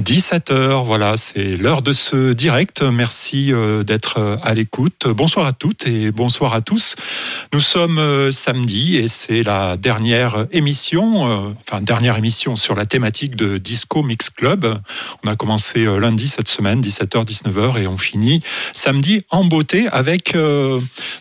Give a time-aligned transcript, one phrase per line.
[0.00, 2.82] 17h, voilà, c'est l'heure de ce direct.
[2.82, 5.08] Merci euh, d'être euh, à l'écoute.
[5.08, 6.94] Bonsoir à toutes et bonsoir à tous.
[7.52, 13.34] Nous sommes euh, samedi et c'est la dernière émission, enfin dernière émission sur la thématique
[13.34, 14.80] de Disco Mix Club.
[15.24, 18.40] On a commencé lundi cette semaine, 17h, 19h et on finit
[18.72, 20.36] samedi en beauté avec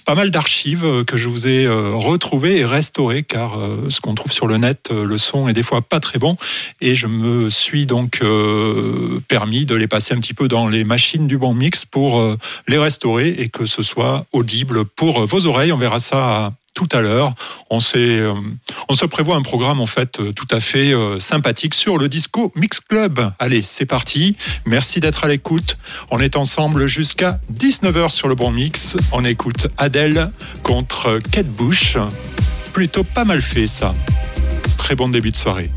[0.06, 3.58] pas mal d'archives que je vous ai retrouvées et restaurées car
[3.90, 6.38] ce qu'on trouve sur le net, le son est des fois pas très bon
[6.82, 8.22] et je me suis donc
[9.28, 12.38] permis de les passer un petit peu dans les machines du bon mix pour euh,
[12.68, 15.72] les restaurer et que ce soit audible pour vos oreilles.
[15.72, 17.34] On verra ça tout à l'heure.
[17.72, 18.34] On, euh,
[18.88, 22.80] on se prévoit un programme en fait tout à fait sympathique sur le Disco Mix
[22.80, 23.32] Club.
[23.40, 24.36] Allez, c'est parti.
[24.66, 25.78] Merci d'être à l'écoute.
[26.12, 28.96] On est ensemble jusqu'à 19h sur le bon mix.
[29.12, 30.32] On écoute Adèle
[30.62, 31.98] contre Kate Bush.
[32.74, 33.96] Plutôt pas mal fait ça.
[34.78, 35.72] Très bon début de soirée.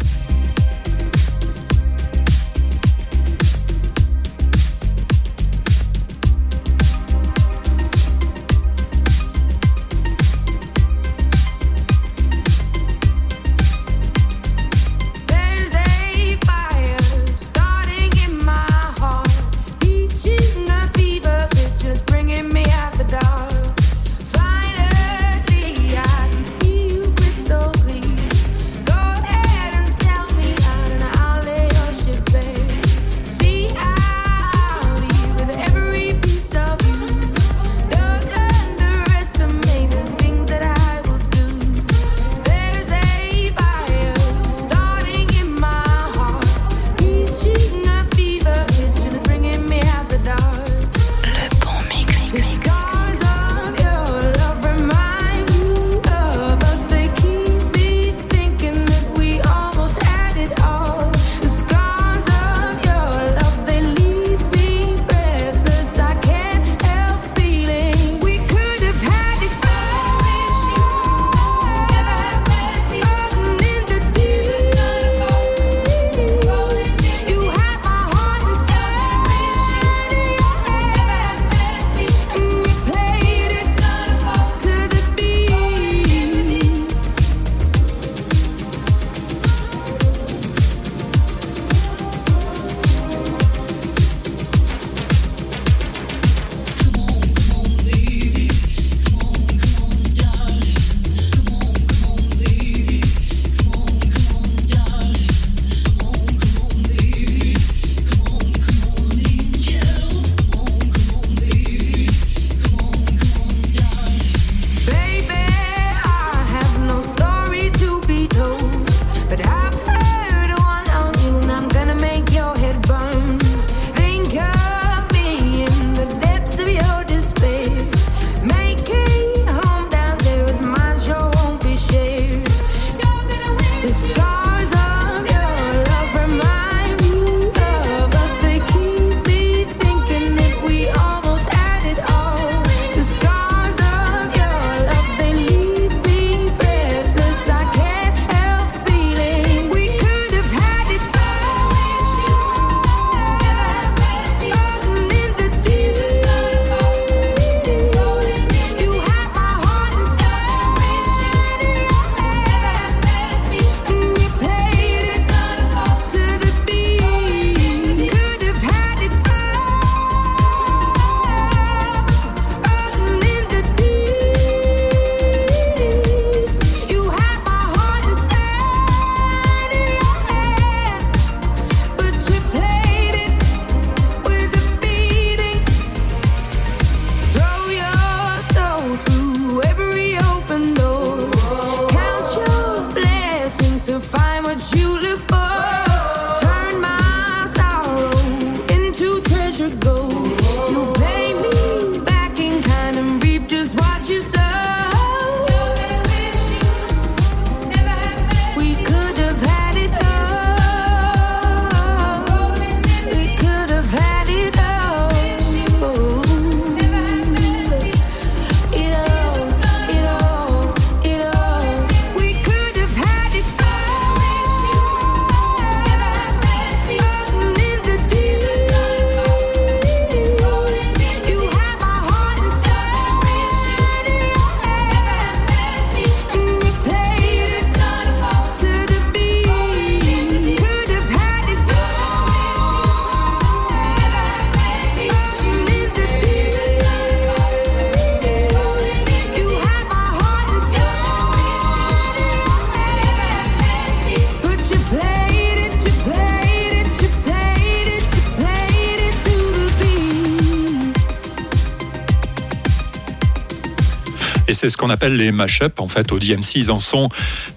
[264.61, 265.81] C'est ce qu'on appelle les mash-up.
[265.81, 267.09] En fait, au DMC, ils en sont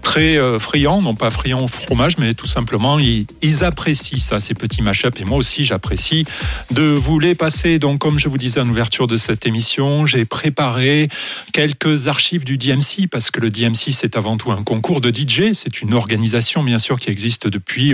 [0.02, 3.26] très euh, friands, non pas friands au fromage, mais tout simplement, ils,
[3.64, 5.18] apprécient ça, ces petits mash-up.
[5.20, 6.26] Et moi aussi, j'apprécie
[6.72, 7.78] de vous les passer.
[7.78, 11.10] Donc, comme je vous disais en ouverture de cette émission, j'ai préparé
[11.52, 15.52] quelques archives du DMC, parce que le DMC, c'est avant tout un concours de DJ.
[15.52, 17.94] C'est une organisation, bien sûr, qui existe depuis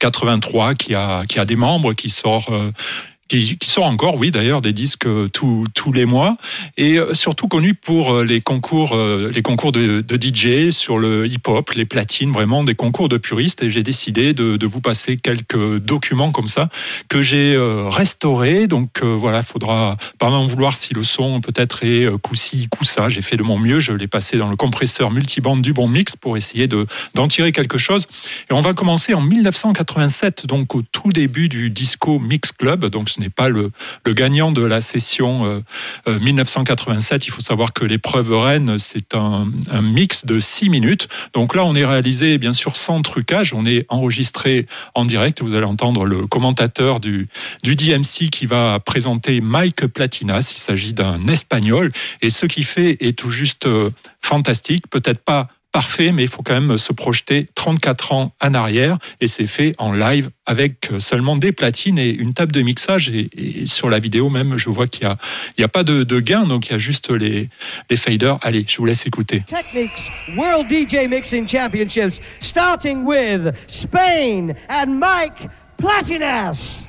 [0.00, 2.72] 83, euh, qui a, qui a des membres, qui sort euh,
[3.28, 6.36] qui, qui sort encore, oui d'ailleurs, des disques euh, tous tous les mois,
[6.76, 11.70] et euh, surtout connu pour euh, les concours, les concours de, DJ sur le hip-hop,
[11.74, 13.62] les platines, vraiment des concours de puristes.
[13.62, 16.68] Et j'ai décidé de, vous passer quelques documents comme ça
[17.08, 17.56] que j'ai
[17.88, 18.66] restaurés.
[18.66, 23.08] Donc voilà, faudra pas m'en vouloir si le son peut-être est coup-ci, coup-ça.
[23.08, 26.16] J'ai fait de mon mieux, je l'ai passé dans le compresseur multibande du bon mix
[26.16, 28.06] pour essayer de d'en tirer quelque chose.
[28.50, 32.86] Et on va commencer en 1987, donc au tout début du Disco Mix Club.
[32.86, 33.70] Donc n'est pas le,
[34.06, 35.62] gagnant de la session
[36.06, 37.12] 1987.
[37.12, 39.46] Euh, euh, Il faut savoir que l'épreuve Rennes, c'est un,
[39.82, 41.08] mix de 6 minutes.
[41.34, 43.54] Donc là, on est réalisé, bien sûr, sans trucage.
[43.54, 45.42] On est enregistré en direct.
[45.42, 47.28] Vous allez entendre le commentateur du,
[47.62, 50.52] du DMC qui va présenter Mike Platinas.
[50.54, 51.92] Il s'agit d'un espagnol.
[52.22, 54.88] Et ce qu'il fait est tout juste euh, fantastique.
[54.88, 59.28] Peut-être pas parfait, mais il faut quand même se projeter 34 ans en arrière et
[59.28, 63.90] c'est fait en live avec seulement des platines et une table de mixage et, sur
[63.90, 65.18] la vidéo même je vois qu'il n'y a,
[65.58, 67.48] y a pas de, gain donc il y a juste les,
[67.90, 68.38] les faders.
[68.42, 69.44] Allez, je vous laisse écouter.
[69.46, 76.86] Technics World DJ Mixing Championships starting with Spain and Mike Platinas.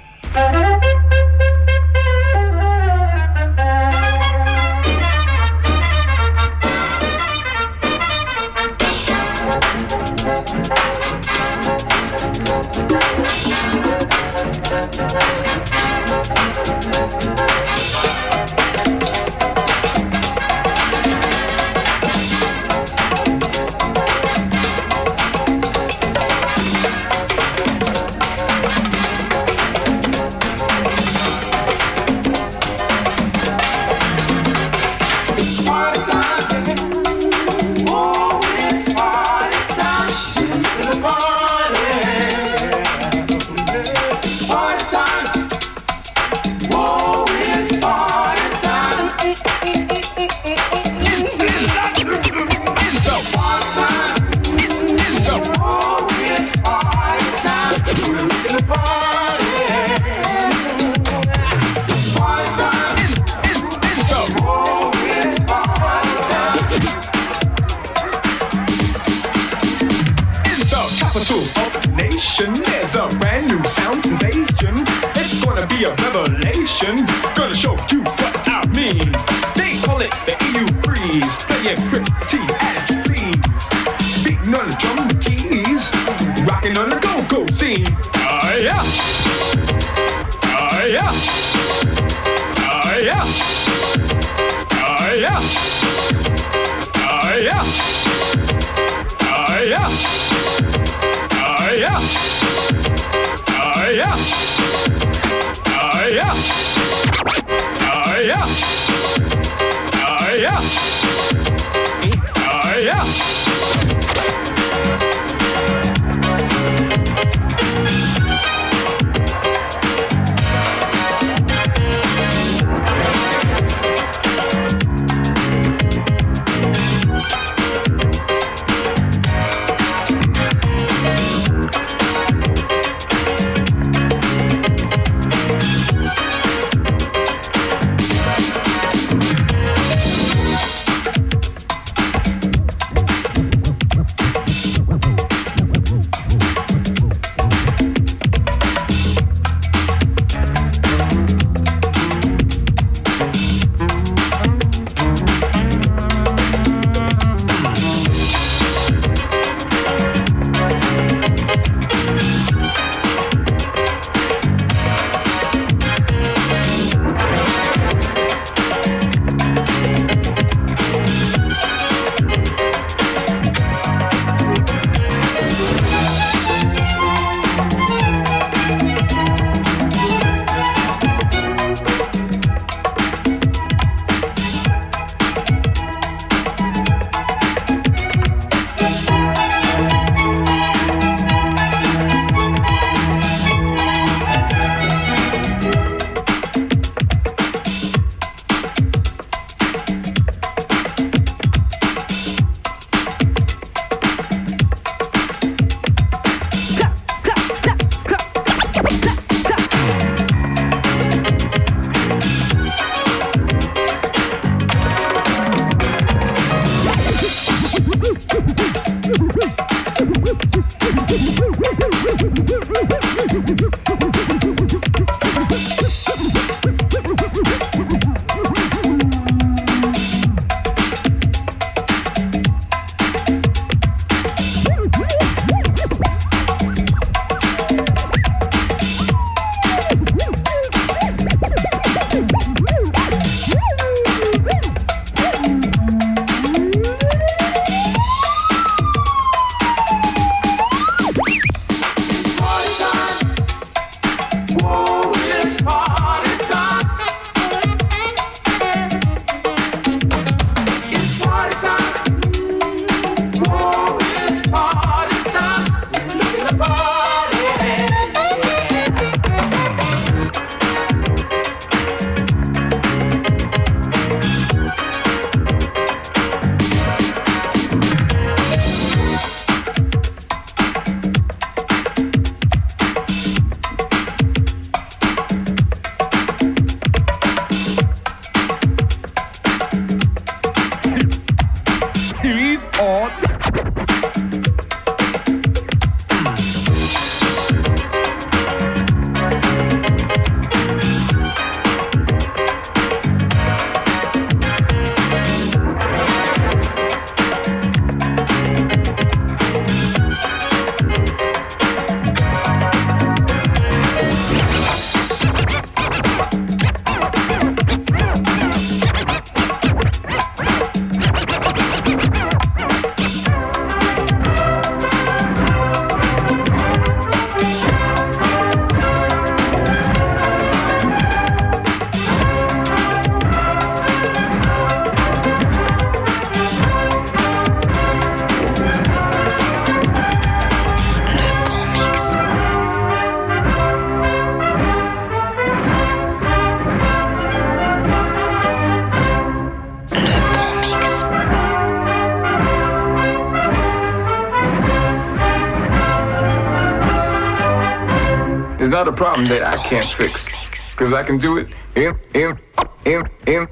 [359.00, 360.28] Problem that I can't fix.
[360.76, 362.38] Cause I can do it in, in,
[362.84, 363.48] in, in.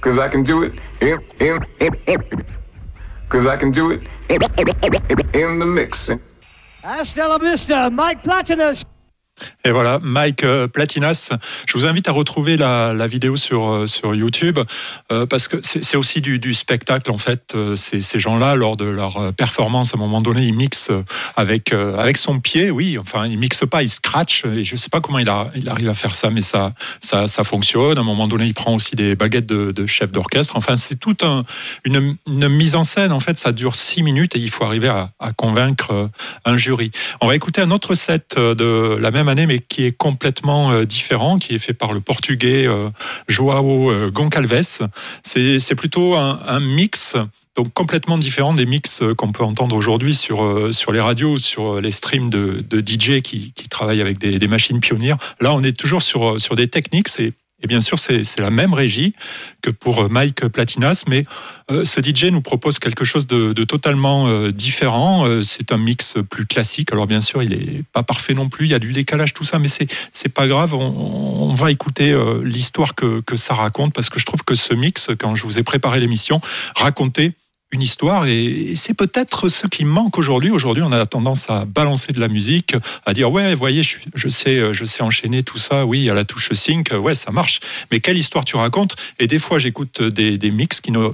[0.00, 2.44] Cause I can do it in, in, in, in.
[3.28, 6.10] Cause I can do it in, the mix.
[6.82, 8.84] Hasta la vista, Mike Platinus.
[9.66, 11.32] Et voilà, Mike euh, Platinas.
[11.66, 14.60] Je vous invite à retrouver la, vidéo sur euh, sur YouTube
[15.10, 17.56] euh, parce que c'est aussi du, spectacle en fait.
[17.74, 20.92] Ces, gens-là, lors de leur performance, à un moment donné, ils mixent
[21.34, 22.70] avec avec son pied.
[22.70, 24.44] Oui, enfin, ils mixent pas, ils scratch.
[24.44, 27.98] Et je sais pas comment il, arrive à faire ça, mais ça ça fonctionne.
[27.98, 30.54] À un moment donné, il prend aussi des baguettes de, chef d'orchestre.
[30.56, 31.44] Enfin, c'est tout un
[31.84, 32.16] une,
[32.48, 33.10] mise en scène.
[33.10, 36.08] En fait, ça dure six minutes et il faut arriver à convaincre
[36.46, 36.90] un jury.
[37.20, 40.84] On va écouter un autre set de la même année, mais qui est complètement euh,
[40.84, 42.88] différent, qui est fait par le portugais euh,
[43.28, 44.88] Joao euh, Goncalves.
[45.22, 47.16] C'est plutôt un, un mix
[47.56, 51.90] donc complètement différent des mix qu'on peut entendre aujourd'hui sur sur les radios, sur les
[51.90, 55.16] streams de, de DJ qui, qui travaillent avec des, des, machines pionnières.
[55.40, 57.08] Là, on est toujours sur sur des techniques.
[57.62, 59.14] Et bien sûr, c'est la même régie
[59.62, 61.24] que pour euh, Mike Platinas, mais
[61.70, 65.26] euh, ce DJ nous propose quelque chose de, de totalement euh, différent.
[65.42, 66.92] c'est un mix plus classique.
[66.92, 68.66] Alors bien sûr, il est pas parfait non plus.
[68.66, 70.74] Il y a du décalage, tout ça, mais c'est pas grave.
[70.74, 74.74] On, on va écouter l'histoire que, que ça raconte parce que je trouve que ce
[74.74, 76.40] mix, quand je vous ai préparé l'émission,
[76.76, 77.32] racontait
[77.72, 80.50] une histoire et c'est peut-être ce qui manque aujourd'hui.
[80.50, 84.28] Aujourd'hui, on a tendance à balancer de la musique, à dire ouais, voyez, je, je,
[84.28, 85.84] sais, je sais enchaîner tout ça.
[85.84, 87.60] Oui, à la touche sync, ouais, ça marche.
[87.90, 88.94] Mais quelle histoire tu racontes?
[89.18, 91.08] Et des fois, j'écoute des, des, mix qui ne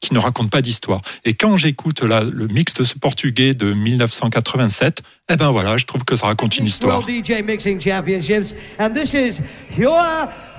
[0.00, 1.02] qui ne racontent pas d'histoire.
[1.24, 5.02] Et quand j'écoute le mix de ce portugais de 1987,
[5.32, 7.06] eh ben voilà, je trouve que ça raconte une histoire.
[7.06, 9.40] DJ Mixing Championships, and this is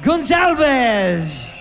[0.04, 1.61] Gonzalez.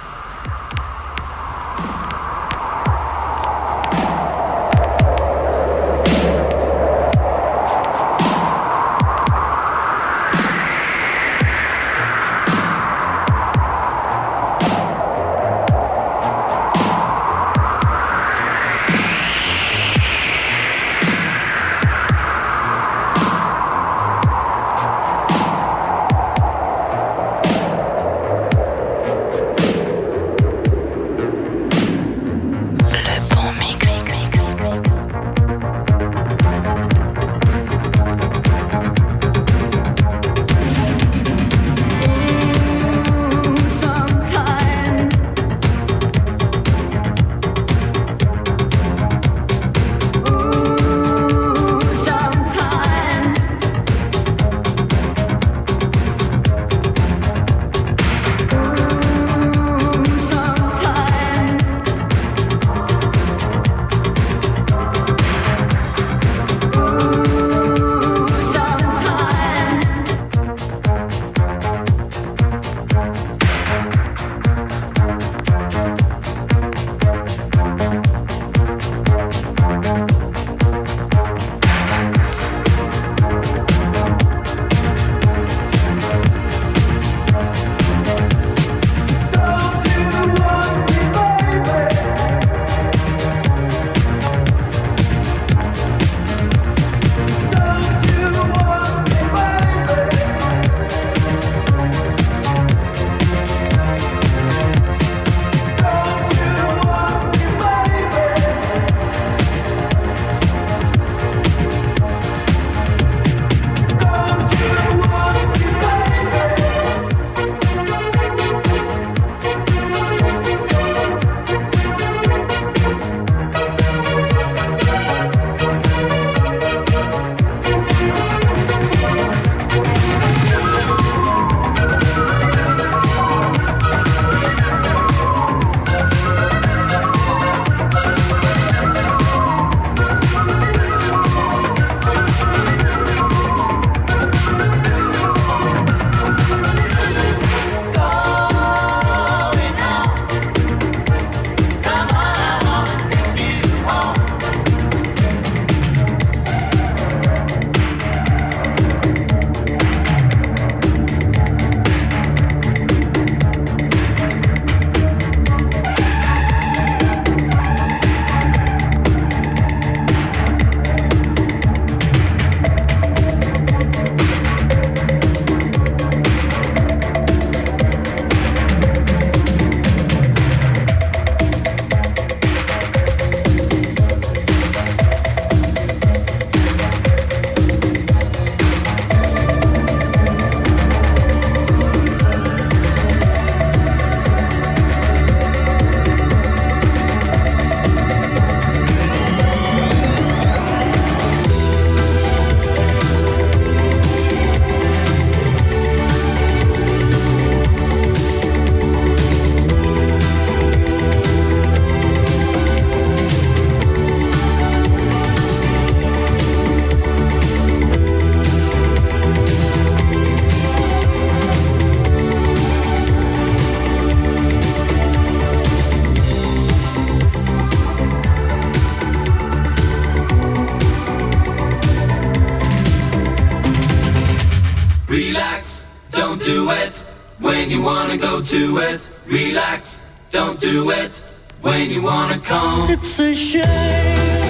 [238.11, 239.09] wanna go to it.
[239.25, 241.23] Relax, don't do it
[241.61, 242.89] when you wanna come.
[242.89, 244.40] It's a shame.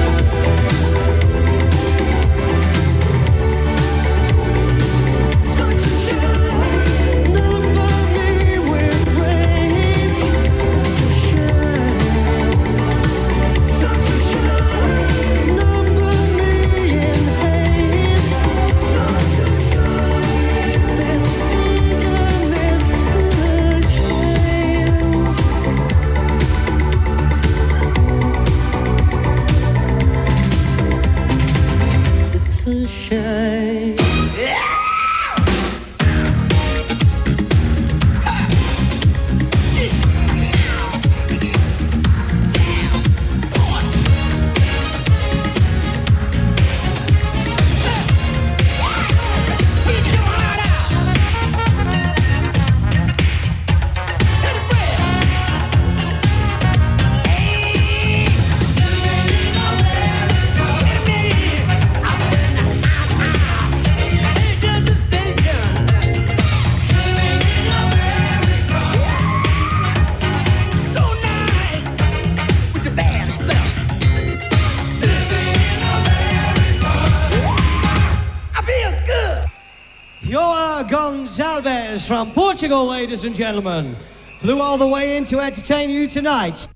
[82.61, 83.95] Portugal, ladies and gentlemen.
[84.37, 86.67] Flew all the way in to entertain you tonight.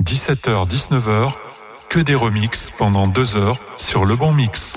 [0.00, 1.36] 17h, 19h,
[1.88, 4.71] que des remixes pendant deux heures sur le bon mix.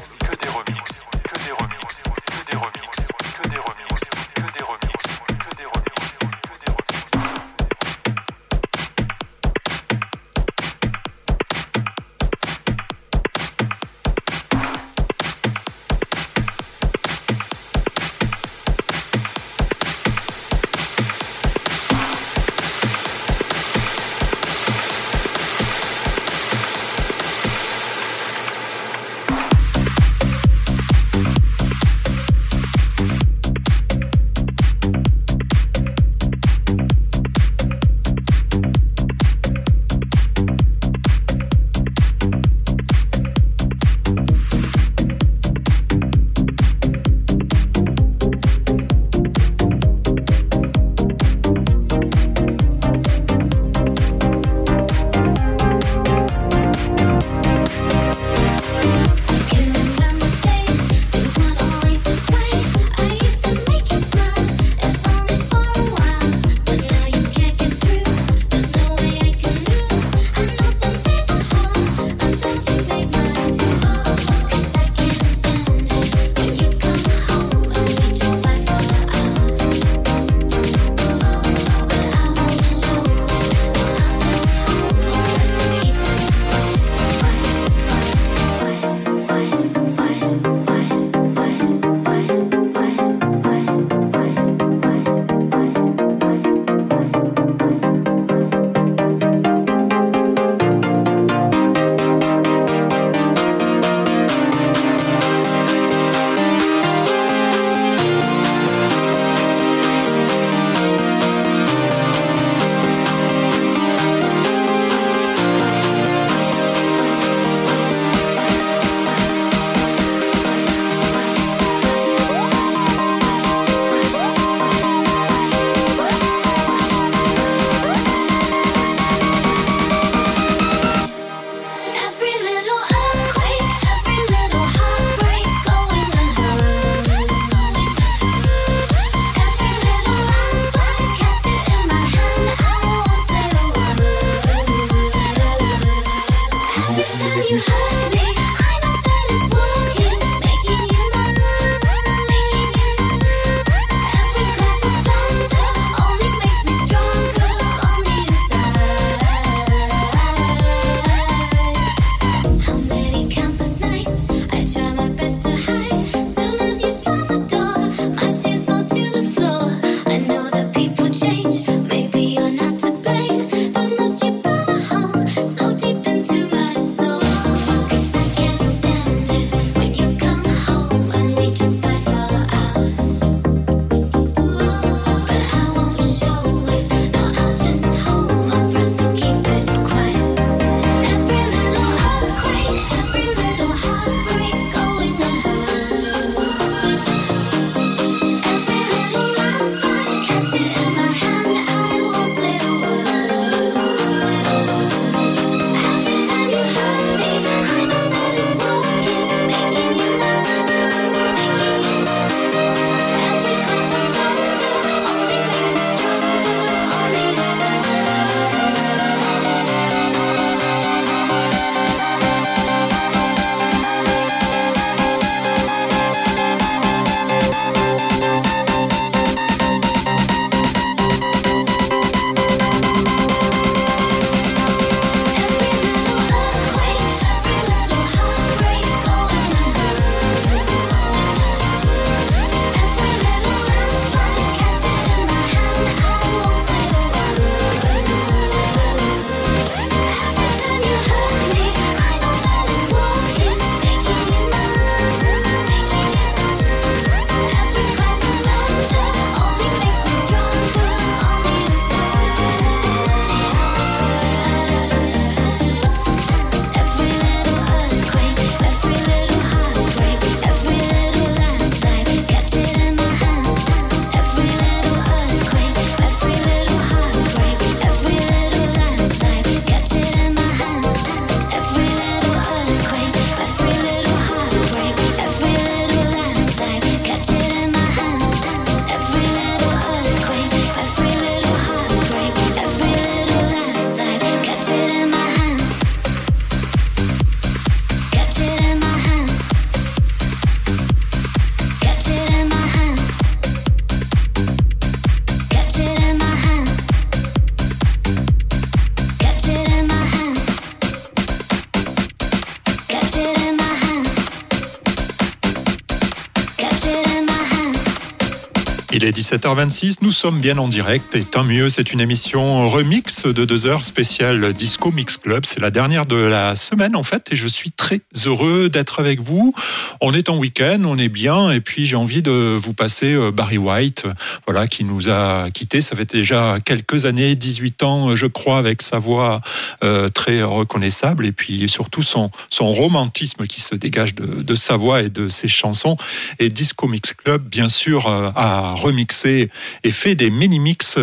[319.05, 323.27] Il est 17h26, nous sommes bien en direct et tant mieux, c'est une émission remix
[323.27, 325.45] de deux heures spéciale Disco Mix Club.
[325.45, 329.19] C'est la dernière de la semaine en fait et je suis très heureux d'être avec
[329.19, 329.53] vous.
[330.01, 333.29] On est en week-end, on est bien et puis j'ai envie de vous passer euh,
[333.29, 334.07] Barry White,
[334.45, 335.81] voilà, qui nous a quittés.
[335.81, 339.41] Ça fait déjà quelques années, 18 ans euh, je crois, avec sa voix
[339.83, 344.75] euh, très reconnaissable et puis surtout son, son romantisme qui se dégage de, de sa
[344.75, 345.97] voix et de ses chansons.
[346.39, 349.49] Et Disco Mix Club, bien sûr, euh, a remixé
[349.83, 350.99] et fait des mini-mix.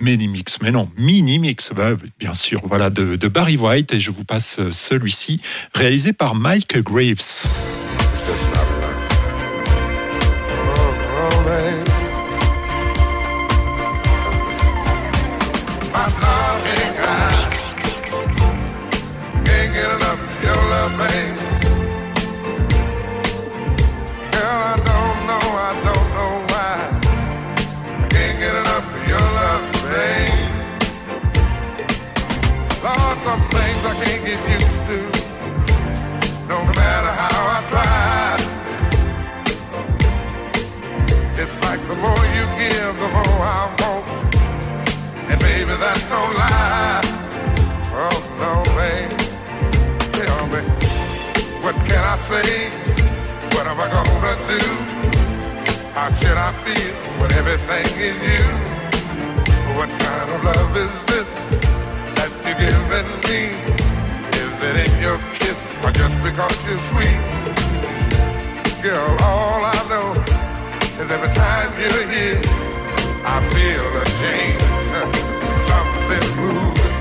[0.00, 4.60] Mini-mix, mais non, mini-mix, bah, bien sûr, voilà, de, Barry White, et je vous passe
[4.70, 5.40] celui-ci,
[5.74, 7.48] réalisé par Mike Graves.
[52.42, 52.70] Say?
[53.54, 54.62] What am I gonna do?
[55.96, 58.44] How should I feel when everything is you?
[59.76, 61.30] What kind of love is this
[62.16, 63.40] that you're giving me?
[64.42, 67.20] Is it in your kiss or just because you're sweet?
[68.82, 70.08] Girl, all I know
[71.00, 72.40] is every time you're here,
[73.34, 74.62] I feel a change.
[75.70, 76.94] Something moving.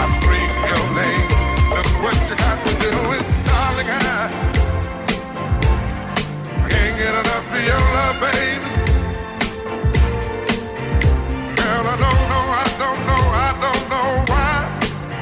[0.00, 1.28] I scream your name.
[1.74, 2.95] Look what you got to do
[6.96, 8.70] can't get enough of your love, baby.
[11.56, 14.54] Girl, I don't know, I don't know, I don't know why.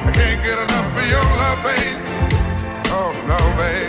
[0.05, 2.01] I can't get enough of your love, baby.
[2.91, 3.84] Oh no, babe.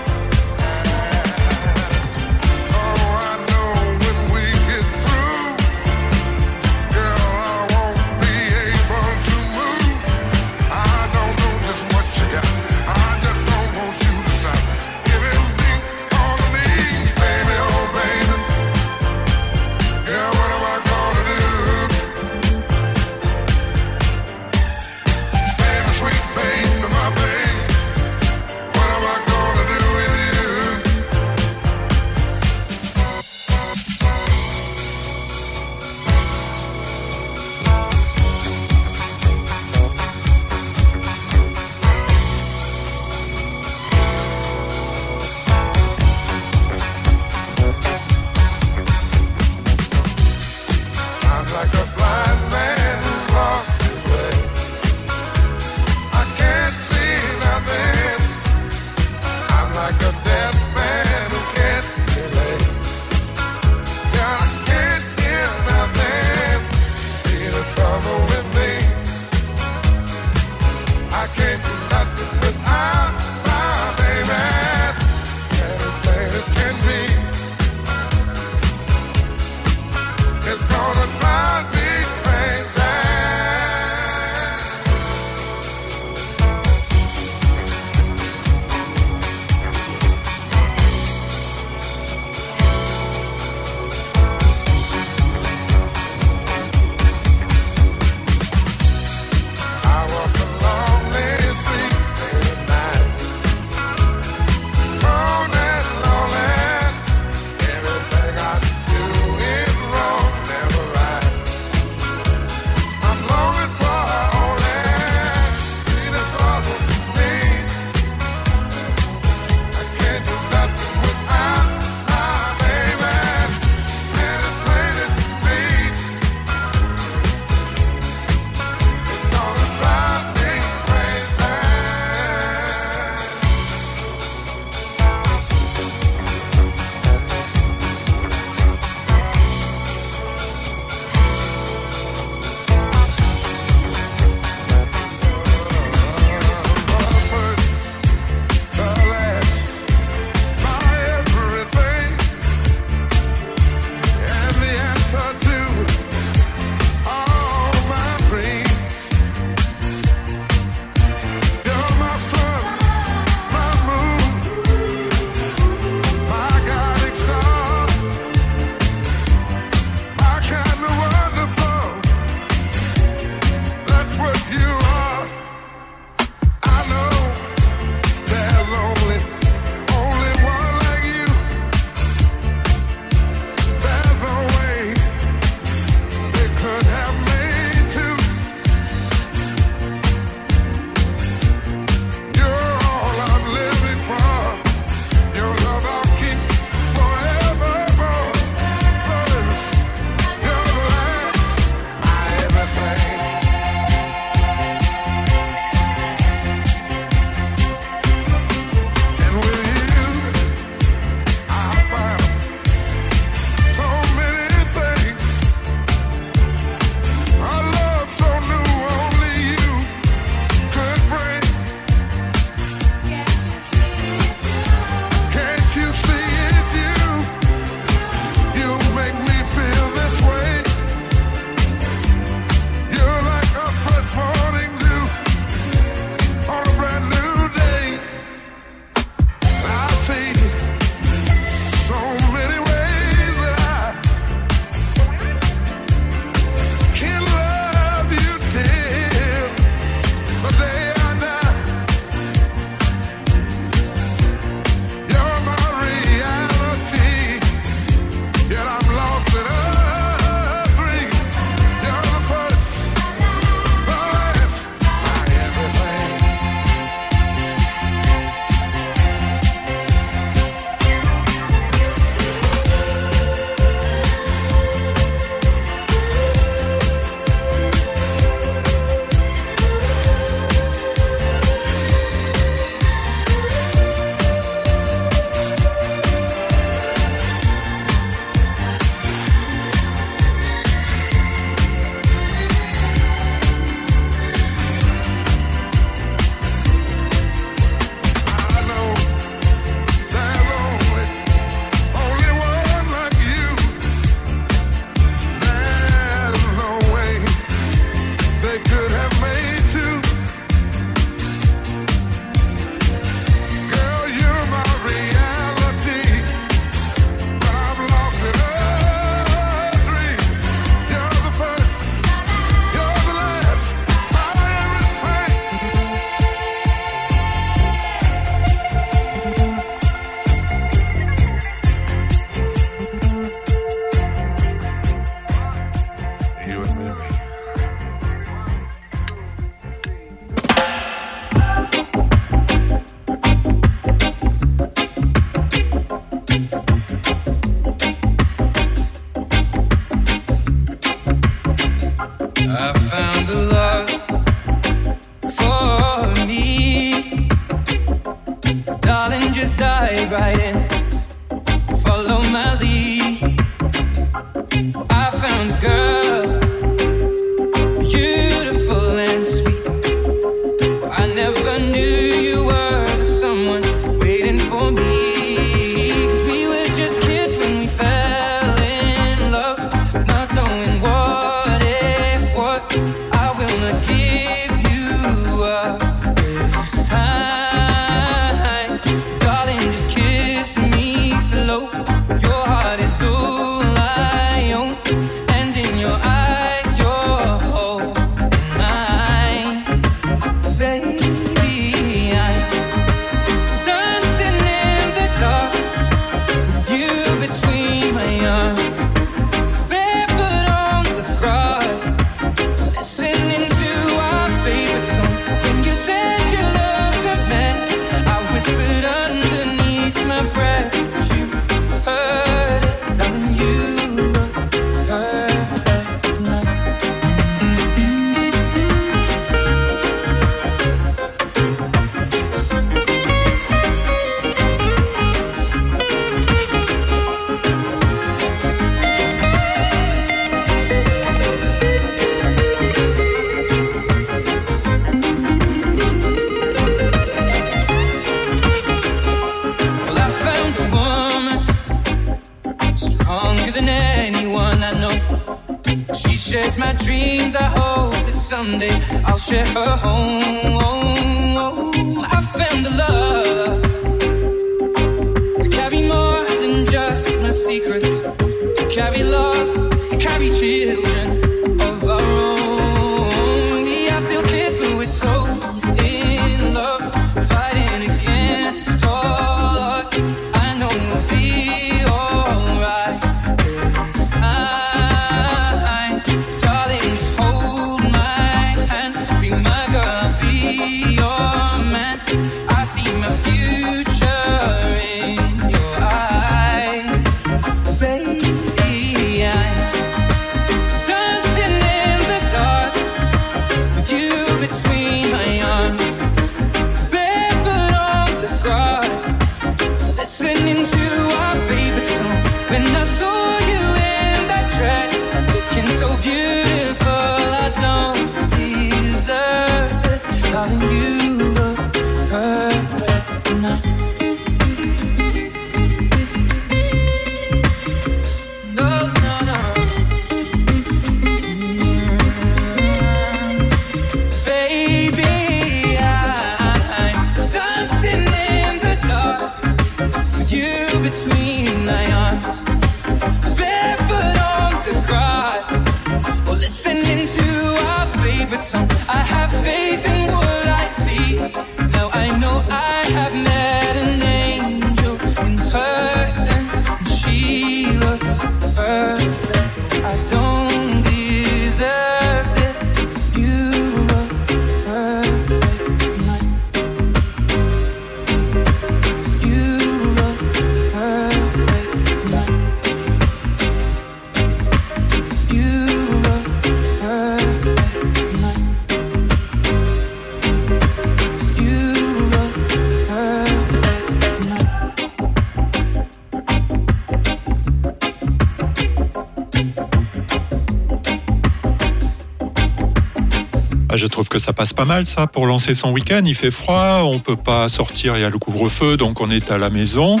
[594.40, 596.00] passe pas mal ça pour lancer son week-end.
[596.06, 599.30] Il fait froid, on peut pas sortir, il y a le couvre-feu, donc on est
[599.30, 600.00] à la maison.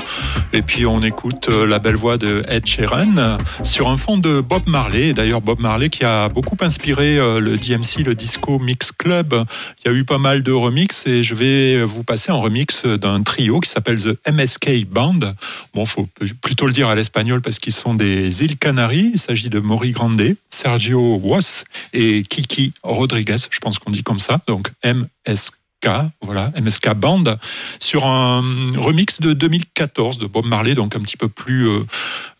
[0.52, 4.40] Et puis on écoute euh, la belle voix de Ed Sheeran sur un fond de
[4.40, 5.12] Bob Marley.
[5.12, 9.44] D'ailleurs Bob Marley qui a beaucoup inspiré euh, le DMC, le Disco Mix Club.
[9.78, 12.84] Il y a eu pas mal de remixes et je vais vous passer en remix
[12.84, 15.34] d'un trio qui s'appelle The MSK Band.
[15.72, 16.08] Bon, faut
[16.42, 19.12] plutôt le dire à l'espagnol parce qu'ils sont des îles Canaries.
[19.14, 23.36] Il s'agit de Mori Grande, Sergio Was et Kiki Rodriguez.
[23.50, 24.40] Je pense qu'on dit comme ça.
[24.48, 25.59] Donc MSK
[26.22, 27.24] voilà, MSK Band,
[27.78, 28.42] sur un
[28.76, 31.80] remix de 2014 de Bob Marley, donc un petit peu plus euh,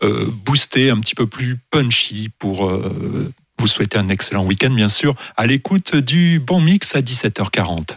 [0.03, 4.87] euh, boosté, un petit peu plus punchy pour euh, vous souhaiter un excellent week-end, bien
[4.87, 7.95] sûr, à l'écoute du bon mix à 17h40.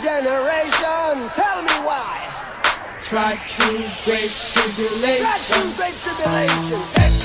[0.00, 1.30] generation.
[1.34, 2.20] Tell me why.
[3.02, 5.24] Try to great tribulation.
[5.24, 7.23] Try to great tribulation.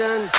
[0.00, 0.33] action.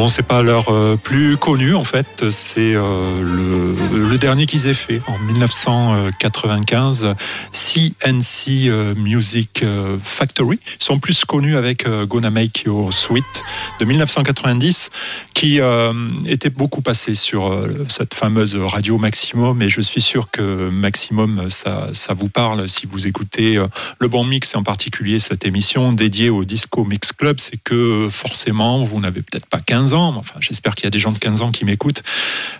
[0.00, 4.72] Bon, c'est pas leur euh, plus connu en fait, c'est euh, le, dernier qu'ils aient
[4.72, 7.14] fait en 1995,
[7.52, 9.62] CNC euh, Music
[10.02, 10.58] Factory.
[10.80, 13.44] Ils sont plus connus avec Gonna Make Your Sweet
[13.78, 14.89] de 1990,
[15.40, 15.94] qui euh,
[16.26, 19.62] était beaucoup passé sur euh, cette fameuse radio Maximum.
[19.62, 23.66] Et je suis sûr que Maximum, ça, vous parle si vous écoutez euh,
[24.00, 27.40] le bon mix et en particulier cette émission dédiée au Disco Mix Club.
[27.40, 30.12] C'est que forcément, vous n'avez peut-être pas 15 ans.
[30.12, 32.02] mais Enfin, j'espère qu'il y a des gens de 15 ans qui m'écoutent.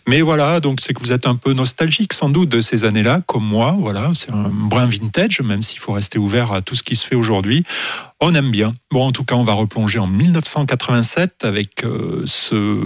[0.09, 3.21] Mais voilà, donc c'est que vous êtes un peu nostalgique sans doute de ces années-là,
[3.27, 3.77] comme moi.
[3.79, 7.07] Voilà, c'est un brin vintage, même s'il faut rester ouvert à tout ce qui se
[7.07, 7.63] fait aujourd'hui.
[8.23, 8.75] On aime bien.
[8.91, 12.85] Bon, en tout cas, on va replonger en 1987 avec euh, ce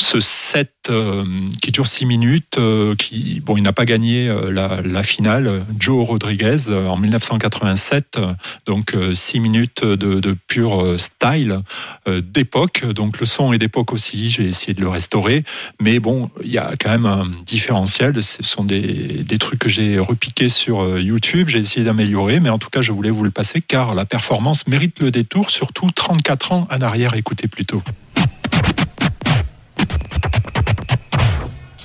[0.00, 1.24] ce set euh,
[1.60, 5.64] qui dure six minutes, euh, qui bon, il n'a pas gagné euh, la, la finale.
[5.78, 8.32] Joe Rodriguez euh, en 1987, euh,
[8.64, 11.60] donc euh, six minutes de, de pur style
[12.06, 12.84] euh, d'époque.
[12.86, 14.30] Donc le son est d'époque aussi.
[14.30, 15.44] J'ai essayé de le restaurer,
[15.80, 18.22] mais bon, il y a quand même un différentiel.
[18.22, 21.48] Ce sont des, des trucs que j'ai repiqués sur YouTube.
[21.48, 24.66] J'ai essayé d'améliorer, mais en tout cas, je voulais vous le passer car la performance
[24.66, 25.50] mérite le détour.
[25.50, 27.14] Surtout 34 ans en arrière.
[27.14, 27.82] Écoutez plutôt.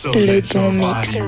[0.06, 1.22] Le bon mix.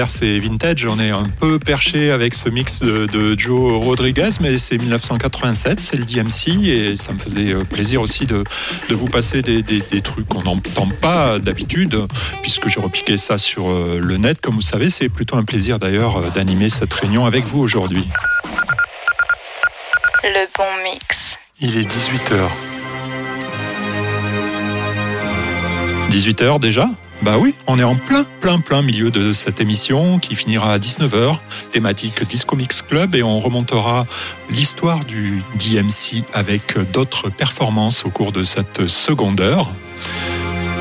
[0.00, 0.86] Clair, c'est vintage.
[0.86, 5.78] On est un peu perché avec ce mix de, de Joe Rodriguez, mais c'est 1987,
[5.78, 8.42] c'est le DMC, et ça me faisait euh, plaisir aussi de,
[8.88, 12.06] de vous passer des, des- des trucs qu'on n'entend pas d'habitude,
[12.40, 14.40] puisque j'ai repiqué ça sur euh, le net.
[14.40, 18.08] Comme vous savez, c'est plutôt un plaisir d'ailleurs euh, d'animer cette réunion avec vous aujourd'hui.
[20.24, 21.38] Le bon mix.
[21.60, 22.48] Il est 18h.
[26.10, 26.88] 18h déjà?
[27.22, 30.78] Bah oui, on est en plein, plein, plein milieu de cette émission qui finira à
[30.78, 31.38] 19h,
[31.70, 34.06] thématique Disco Mix Club, et on remontera
[34.48, 39.70] l'histoire du DMC avec d'autres performances au cours de cette seconde heure.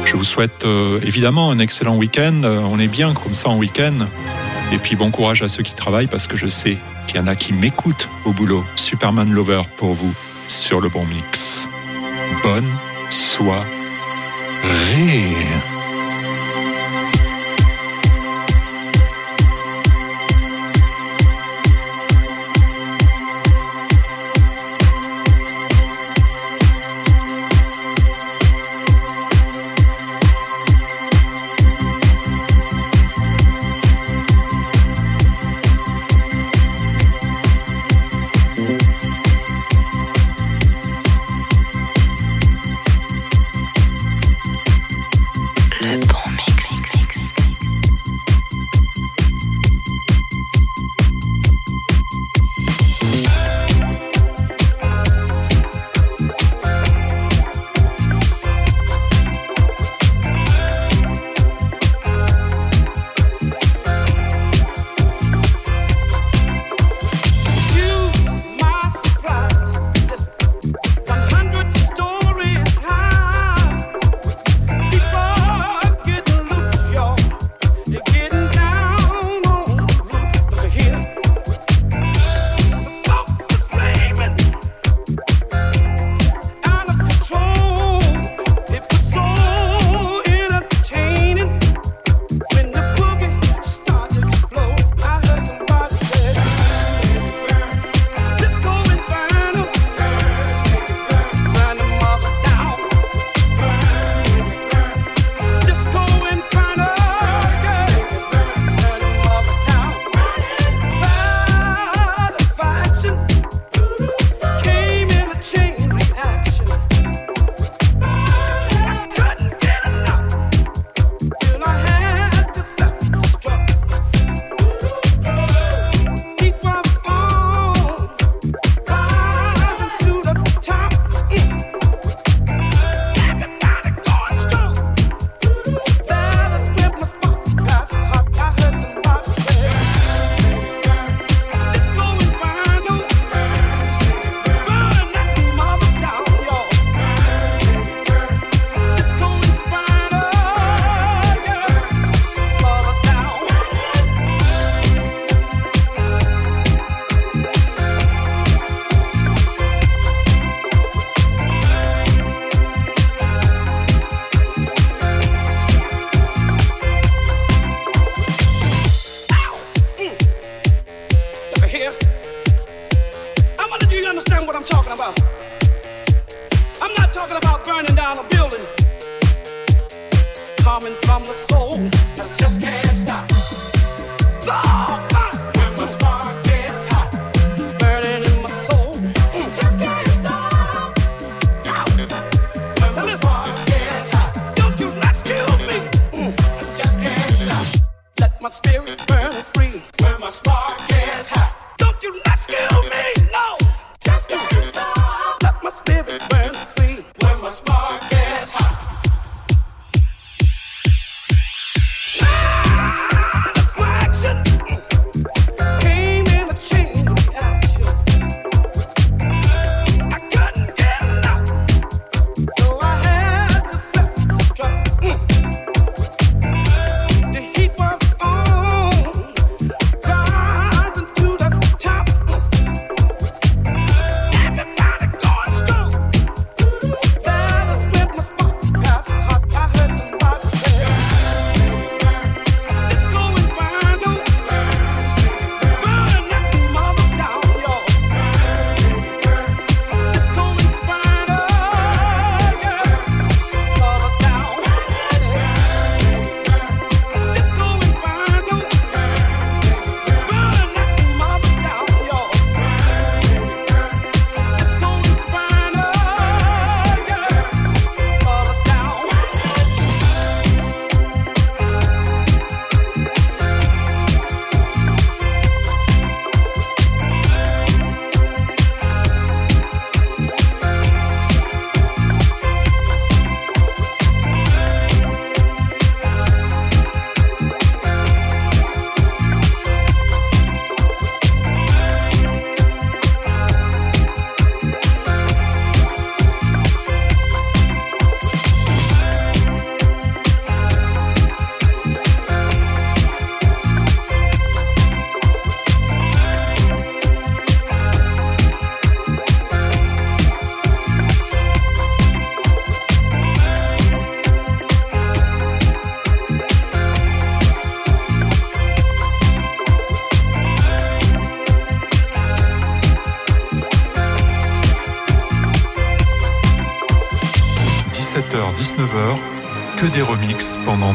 [0.05, 2.41] Je vous souhaite euh, évidemment un excellent week-end.
[2.43, 4.07] Euh, On est bien comme ça en week-end.
[4.71, 6.77] Et puis bon courage à ceux qui travaillent parce que je sais
[7.07, 8.63] qu'il y en a qui m'écoutent au boulot.
[8.75, 10.13] Superman Lover pour vous
[10.47, 11.69] sur le bon mix.
[12.43, 12.69] Bonne
[13.09, 13.65] soirée.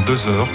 [0.07, 0.49] Deux heures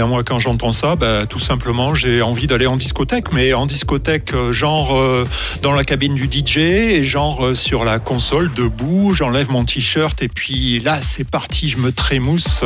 [0.00, 3.66] bien moi quand j'entends ça, bah, tout simplement j'ai envie d'aller en discothèque, mais en
[3.66, 5.28] discothèque euh, genre euh,
[5.60, 10.22] dans la cabine du DJ et genre euh, sur la console debout, j'enlève mon t-shirt
[10.22, 12.64] et puis là c'est parti, je me trémousse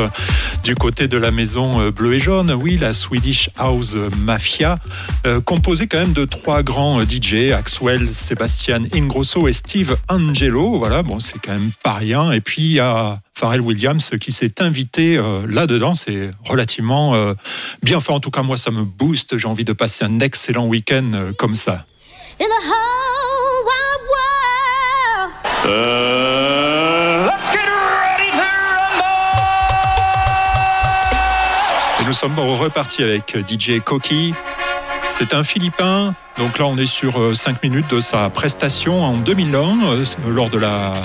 [0.63, 2.53] du côté de la maison bleue et jaune.
[2.53, 4.75] Oui, la Swedish House Mafia,
[5.43, 10.77] composée quand même de trois grands DJ, Axwell, Sébastien Ingrosso et Steve Angelo.
[10.77, 12.31] Voilà, bon c'est quand même pas rien.
[12.31, 15.93] Et puis il y a Pharrell Williams qui s'est invité euh, là-dedans.
[15.93, 17.33] C'est relativement euh,
[17.83, 18.13] bien fait.
[18.13, 19.37] En tout cas, moi, ça me booste.
[19.37, 21.85] J'ai envie de passer un excellent week-end euh, comme ça.
[22.39, 24.01] In the whole wide
[25.19, 25.75] world.
[27.27, 28.37] let's get ready to
[32.01, 34.33] Et nous sommes repartis avec DJ Koki.
[35.17, 36.13] C'est un Philippin.
[36.37, 40.57] Donc là, on est sur 5 minutes de sa prestation en 2001 euh, lors de
[40.57, 40.95] la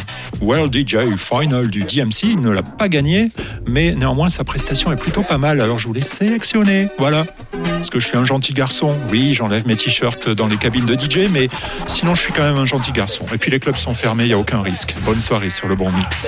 [0.41, 2.25] World DJ Final du DMC.
[2.25, 3.31] Il ne l'a pas gagné,
[3.69, 5.61] mais néanmoins, sa prestation est plutôt pas mal.
[5.61, 6.89] Alors je voulais sélectionner.
[6.99, 7.25] Voilà.
[7.53, 8.97] Parce que je suis un gentil garçon.
[9.13, 11.49] Oui, j'enlève mes t-shirts dans les cabines de DJ, mais
[11.87, 13.25] sinon, je suis quand même un gentil garçon.
[13.33, 14.93] Et puis les clubs sont fermés, il n'y a aucun risque.
[15.03, 16.27] Bonne soirée sur le bon mix.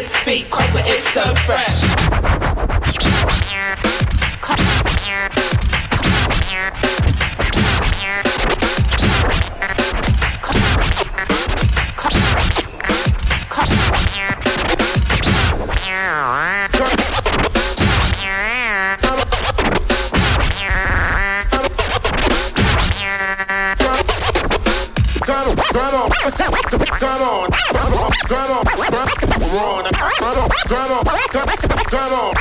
[31.05, 32.33] Come on.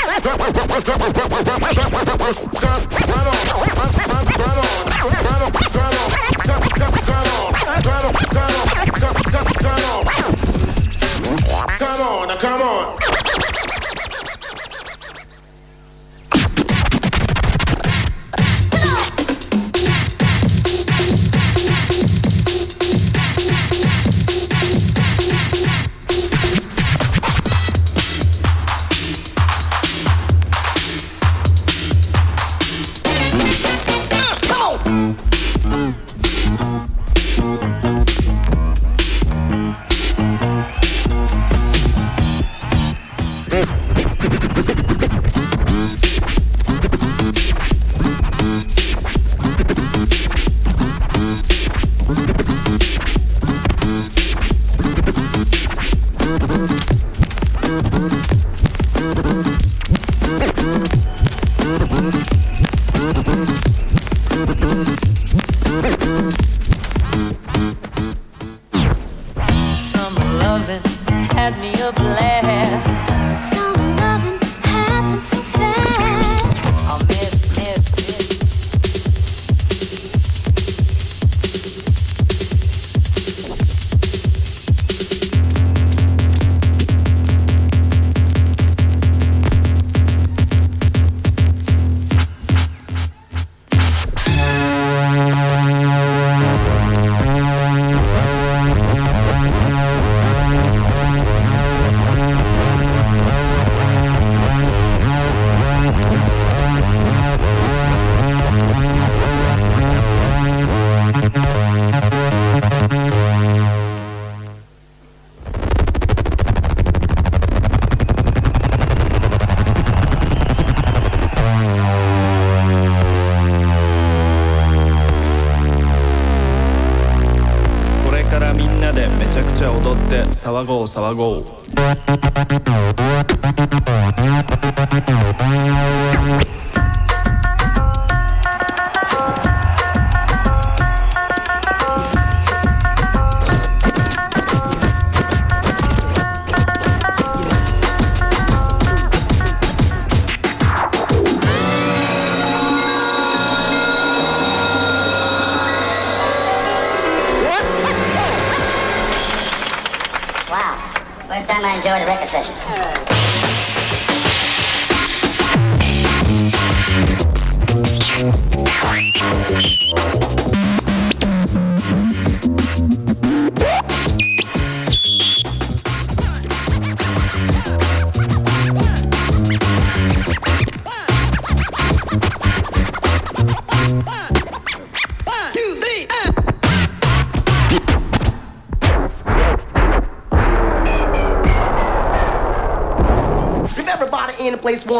[130.41, 131.43] 騒ごう騒ごう」「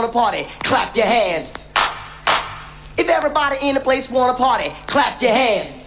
[0.02, 1.69] wanna party, clap your hands.
[2.98, 5.81] If everybody in the place wanna party, clap your hands.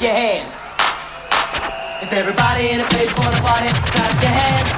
[0.00, 0.68] Your hands.
[2.02, 4.70] If everybody in the place wanna party, clap your hands.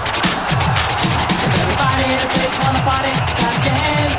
[1.42, 4.16] If everybody in the place wanna party, clap your hands.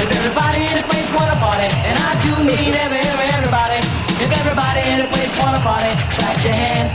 [0.00, 3.78] If everybody in the place wanna party, and I do mean every, every, everybody.
[4.24, 6.94] If everybody in the place wanna party, clap your hands.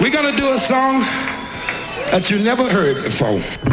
[0.00, 1.00] We're gonna do a song
[2.10, 3.71] that you never heard before.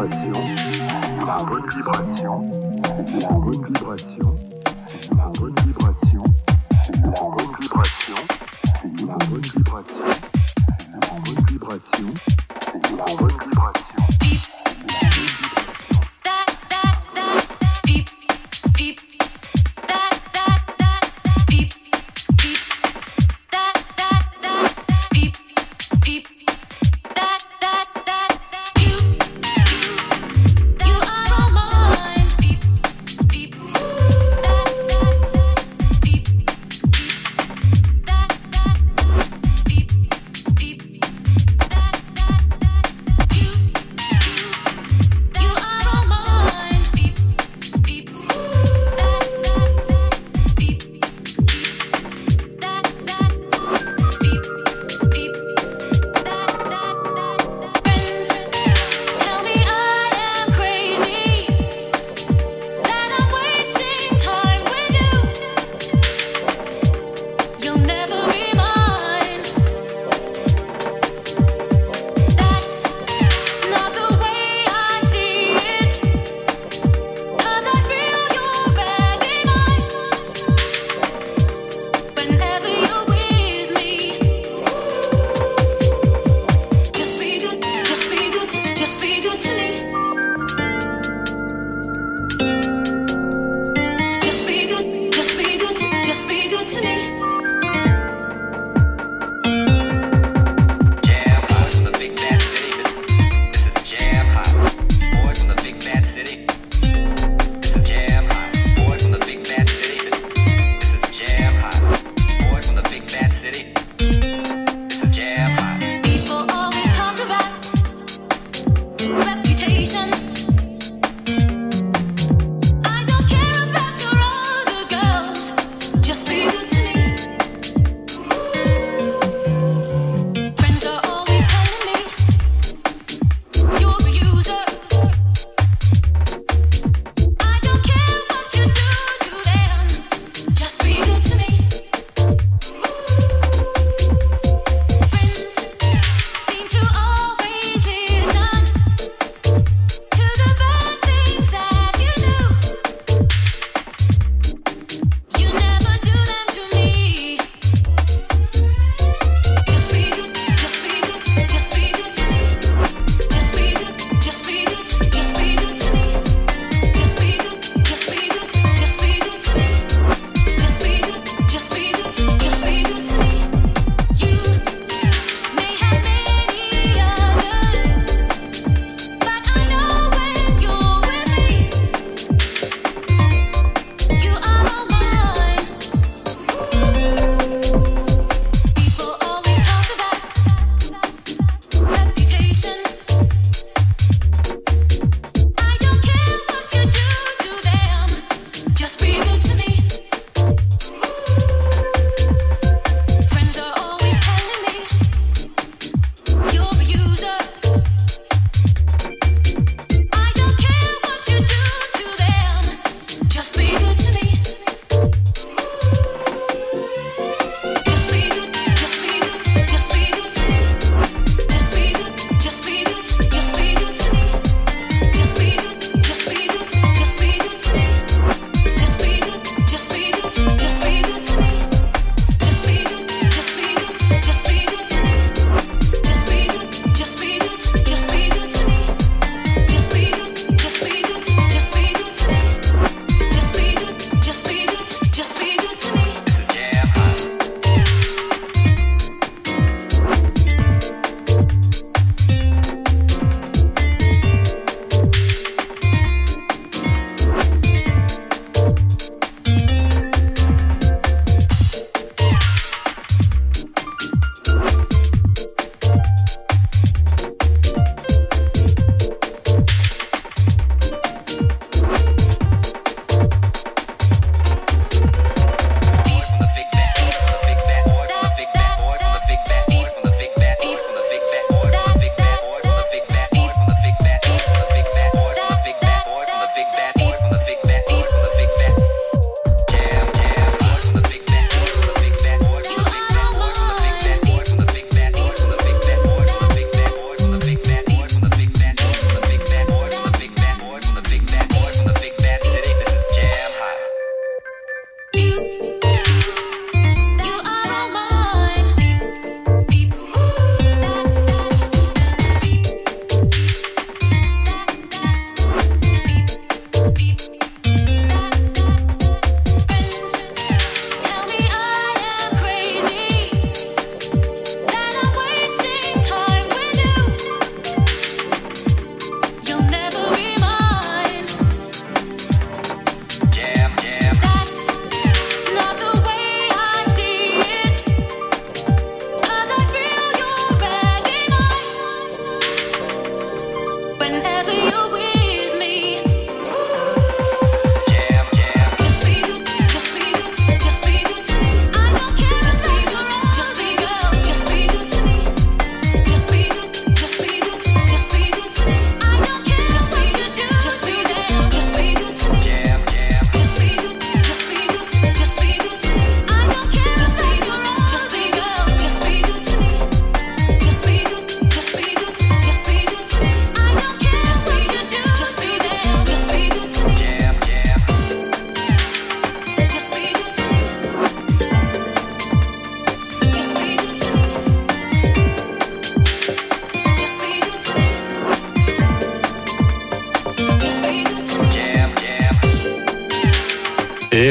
[0.00, 0.39] Bonne vibration, la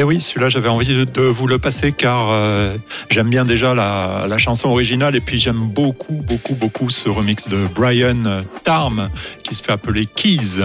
[0.10, 2.76] oui, celui-là, j'avais envie de vous le passer car euh,
[3.12, 7.48] j'aime bien déjà la, la, chanson originale et puis j'aime beaucoup, beaucoup, beaucoup ce remix
[7.48, 9.12] de Brian Tarm
[9.44, 10.64] qui se fait appeler Keys.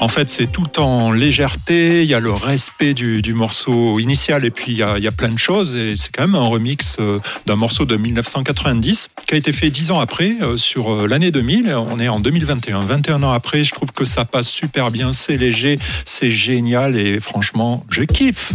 [0.00, 4.50] En fait, c'est tout en légèreté, il y a le respect du, morceau initial et
[4.50, 5.74] puis il y, a, il y a plein de choses.
[5.74, 9.70] Et c'est quand même un remix euh, d'un morceau de 1990 qui a été fait
[9.70, 11.74] dix ans après, euh, sur euh, l'année 2000.
[11.74, 12.80] On est en 2021.
[12.80, 17.18] 21 ans après, je trouve que ça passe super bien, c'est léger, c'est génial et
[17.18, 18.54] franchement, je kiffe.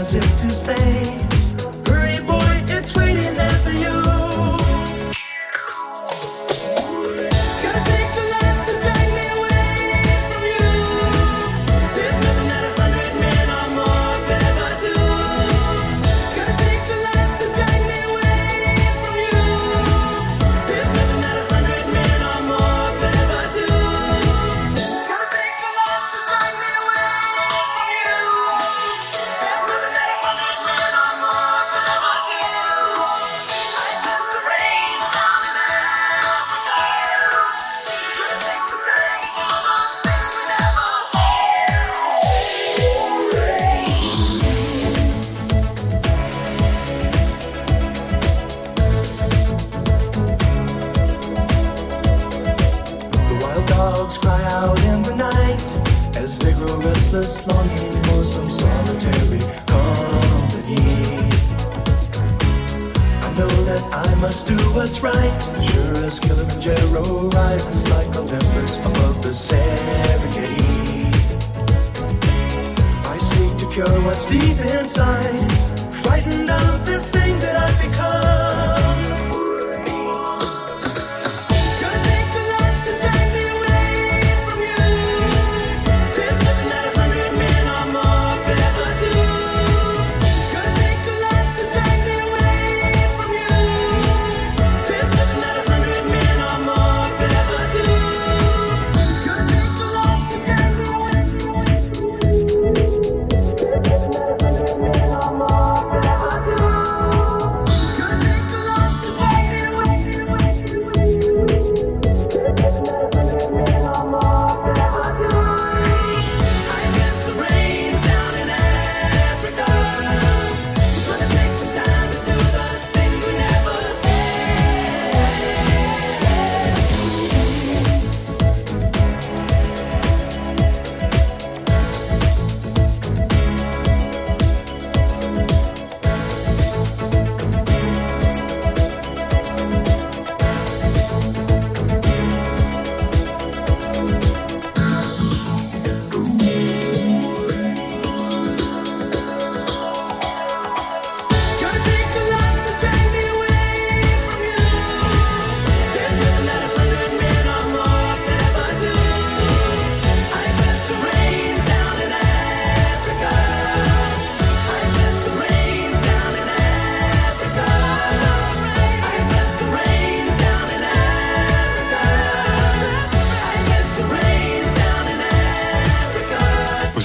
[0.00, 1.37] as if to say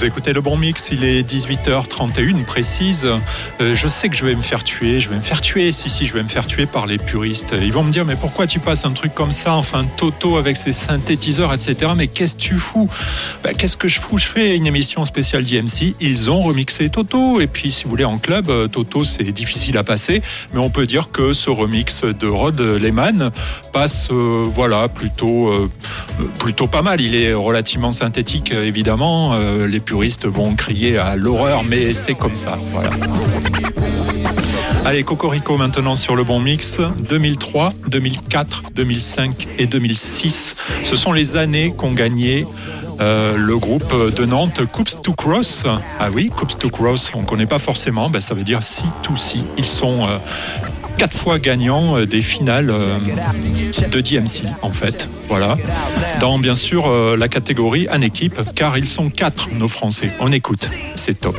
[0.04, 3.06] Écoutez le bon mix, il est 18h31 précise.
[3.06, 5.88] Euh, je sais que je vais me faire tuer, je vais me faire tuer, si
[5.88, 7.54] si, je vais me faire tuer par les puristes.
[7.58, 10.58] Ils vont me dire mais pourquoi tu passes un truc comme ça, enfin Toto avec
[10.58, 11.92] ses synthétiseurs, etc.
[11.96, 12.88] Mais qu'est-ce que tu fous?
[13.42, 14.18] Bah, Qu'est-ce que je fous?
[14.18, 17.40] Je fais une émission spéciale d'IMC, ils ont remixé Toto.
[17.40, 20.22] Et puis si vous voulez en club, euh, Toto c'est difficile à passer,
[20.52, 23.30] mais on peut dire que ce remix de Rod Lehman
[23.72, 25.50] passe euh, voilà plutôt
[26.38, 27.00] plutôt pas mal.
[27.00, 29.34] Il est relativement synthétique euh, évidemment.
[29.34, 32.58] Euh, les puristes vont crier à l'horreur, mais c'est comme ça.
[32.72, 32.90] Voilà.
[34.84, 36.80] Allez, Cocorico maintenant sur le bon mix.
[37.08, 40.56] 2003, 2004, 2005 et 2006.
[40.82, 42.46] Ce sont les années qu'ont gagné
[43.00, 45.64] euh, le groupe de Nantes Coops to Cross.
[45.98, 48.10] Ah oui, Coops to Cross, on ne connaît pas forcément.
[48.10, 49.42] Ben, ça veut dire si to si.
[49.56, 50.06] Ils sont
[51.04, 52.96] quatre fois gagnants euh, des finales euh,
[53.90, 55.06] de DMC en fait.
[55.28, 55.58] Voilà.
[56.18, 60.08] Dans bien sûr euh, la catégorie en équipe, car ils sont quatre nos Français.
[60.18, 61.36] On écoute, c'est top.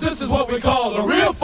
[0.00, 1.34] This is what we call real.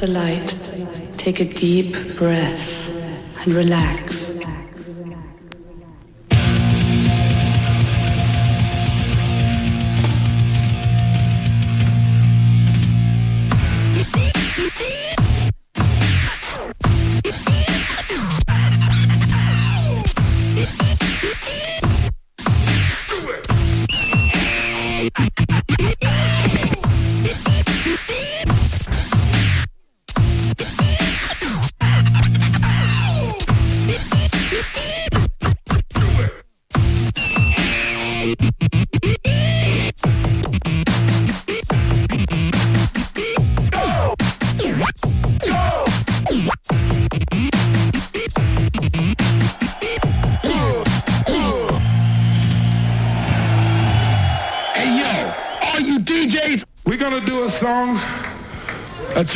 [0.00, 0.54] The light,
[1.16, 2.90] take a deep breath,
[3.40, 4.25] and relax.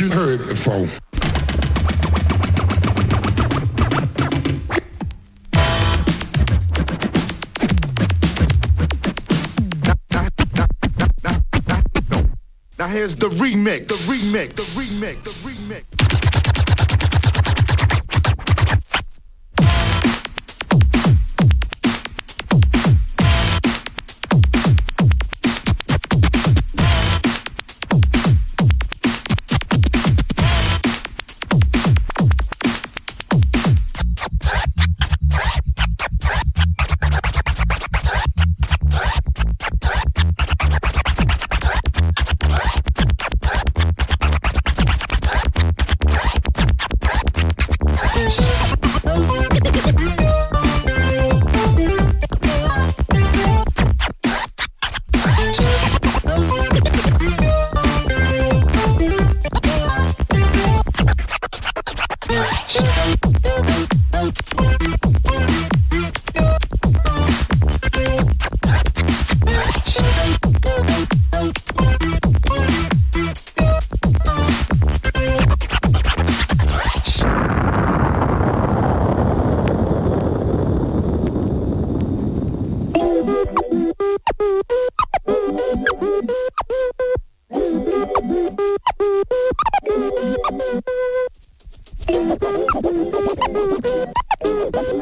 [0.01, 0.87] You heard before.
[12.79, 15.40] Now here's the remix, the remix, the remix, the remix.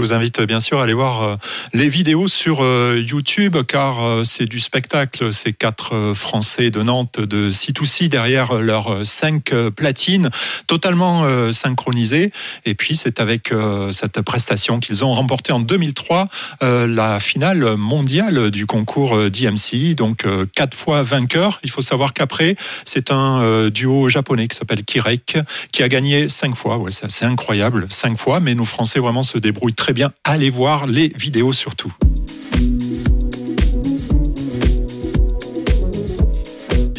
[0.00, 1.36] Je vous invite bien sûr à aller voir euh,
[1.74, 5.30] les vidéos sur euh, YouTube car euh, c'est du spectacle.
[5.30, 10.30] Ces quatre Français de Nantes de C2C derrière leurs cinq platines
[10.66, 12.32] totalement synchronisées.
[12.64, 13.52] Et puis c'est avec
[13.90, 16.28] cette prestation qu'ils ont remporté en 2003
[16.62, 19.94] euh, la finale mondiale du concours DMC.
[19.94, 20.24] Donc
[20.54, 21.60] quatre fois vainqueur.
[21.62, 25.38] Il faut savoir qu'après c'est un duo japonais qui s'appelle Kirek
[25.72, 26.80] qui a gagné cinq fois.
[26.90, 28.40] C'est incroyable, cinq fois.
[28.40, 30.12] Mais nos Français vraiment se débrouillent très bien.
[30.24, 31.92] Allez voir les vidéos surtout.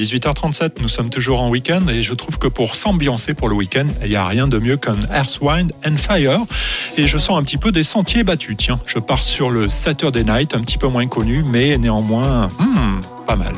[0.02, 3.86] 18h37, nous sommes toujours en week-end et je trouve que pour s'ambiancer pour le week-end,
[4.02, 6.40] il n'y a rien de mieux qu'un Earth, Wind and Fire.
[6.98, 8.56] Et je sens un petit peu des sentiers battus.
[8.58, 13.00] Tiens, je pars sur le Saturday Night, un petit peu moins connu, mais néanmoins, hmm,
[13.28, 13.54] pas mal.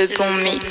[0.00, 0.69] Le bon mix.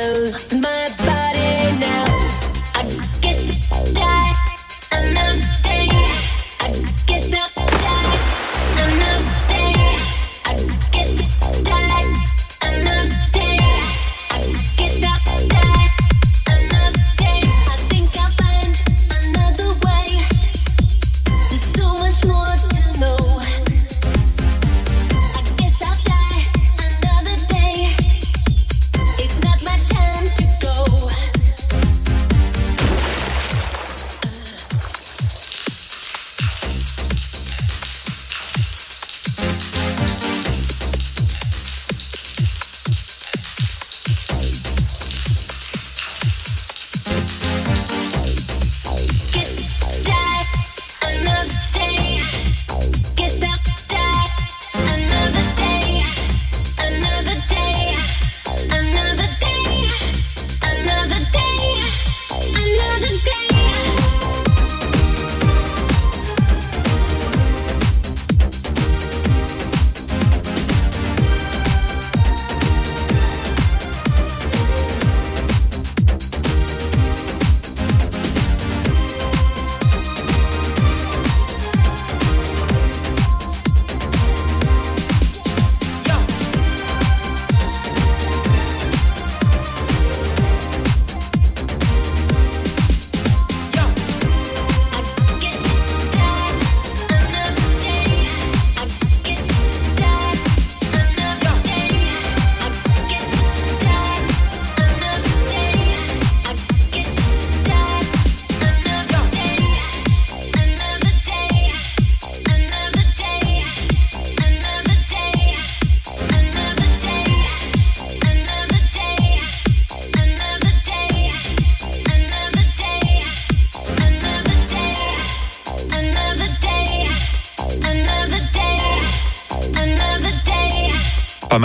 [0.00, 0.59] clothes.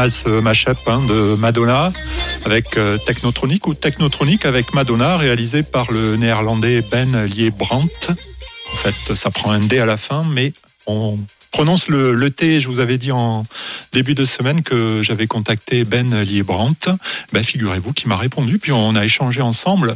[0.05, 1.91] Mal ce mashup hein, de Madonna
[2.45, 8.09] avec euh, Technotronic ou Technotronic avec Madonna réalisé par le néerlandais Ben Liebrandt.
[8.73, 10.53] En fait, ça prend un D à la fin, mais
[10.85, 11.17] on
[11.51, 12.59] prononce le, le T.
[12.59, 13.43] Je vous avais dit en
[13.93, 16.91] début de semaine que j'avais contacté Ben Liebrandt.
[17.33, 19.95] Ben, Figurez-vous qu'il m'a répondu, puis on a échangé ensemble.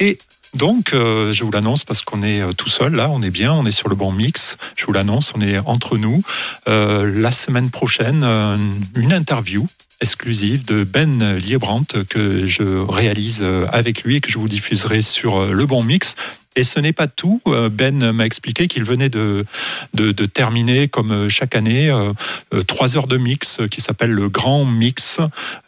[0.00, 0.16] Et
[0.54, 3.52] donc, euh, je vous l'annonce parce qu'on est euh, tout seul là, on est bien,
[3.52, 4.56] on est sur le bon mix.
[4.76, 6.22] Je vous l'annonce, on est entre nous.
[6.68, 8.58] Euh, la semaine prochaine, euh,
[8.96, 9.66] une interview
[10.00, 15.02] exclusive de Ben Liebrandt que je réalise euh, avec lui et que je vous diffuserai
[15.02, 16.16] sur le bon mix.
[16.56, 17.40] Et ce n'est pas tout.
[17.70, 19.46] Ben m'a expliqué qu'il venait de,
[19.94, 21.96] de, de terminer, comme chaque année,
[22.66, 25.20] trois heures de mix qui s'appelle le Grand Mix,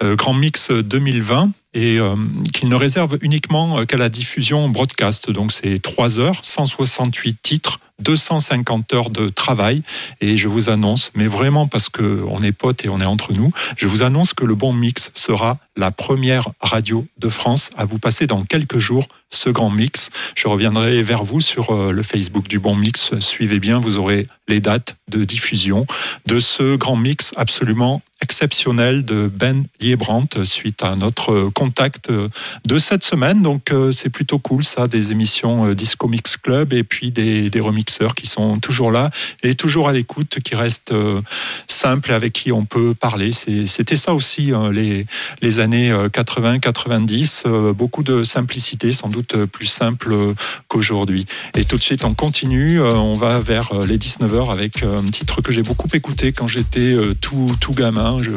[0.03, 2.17] Grand Mix 2020 et euh,
[2.53, 5.31] qu'il ne réserve uniquement euh, qu'à la diffusion broadcast.
[5.31, 9.83] Donc c'est 3 heures, 168 titres, 250 heures de travail.
[10.21, 13.33] Et je vous annonce, mais vraiment parce que on est potes et on est entre
[13.33, 17.85] nous, je vous annonce que le Bon Mix sera la première radio de France à
[17.85, 20.11] vous passer dans quelques jours ce grand mix.
[20.35, 23.19] Je reviendrai vers vous sur euh, le Facebook du Bon Mix.
[23.21, 25.87] Suivez bien, vous aurez les dates de diffusion
[26.27, 32.29] de ce grand mix absolument exceptionnel de Ben Liebrandt suite à notre contact euh,
[32.67, 33.43] de cette semaine.
[33.43, 37.51] Donc euh, c'est plutôt cool ça, des émissions euh, Disco Mix Club et puis des,
[37.51, 39.11] des remixeurs qui sont toujours là
[39.43, 41.21] et toujours à l'écoute, qui restent euh,
[41.67, 43.33] simples et avec qui on peut parler.
[43.33, 45.07] C'était ça aussi les,
[45.41, 50.35] les années 80-90, euh, beaucoup de simplicité, sans doute euh, plus simple euh,
[50.69, 51.27] qu'aujourd'hui.
[51.57, 54.99] Et tout de suite on continue, euh, on va vers euh, les 19h avec euh,
[54.99, 58.12] un titre que j'ai beaucoup écouté quand j'étais euh, tout, tout gamin.
[58.19, 58.31] Je-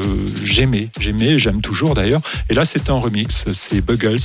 [0.44, 2.22] J'aimais, j'aimais, j'aime toujours d'ailleurs.
[2.50, 4.20] Et là c'est un remix, c'est Buggles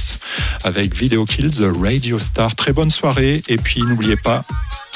[0.65, 2.55] avec Video Kills, Radio Star.
[2.55, 4.45] Très bonne soirée et puis n'oubliez pas,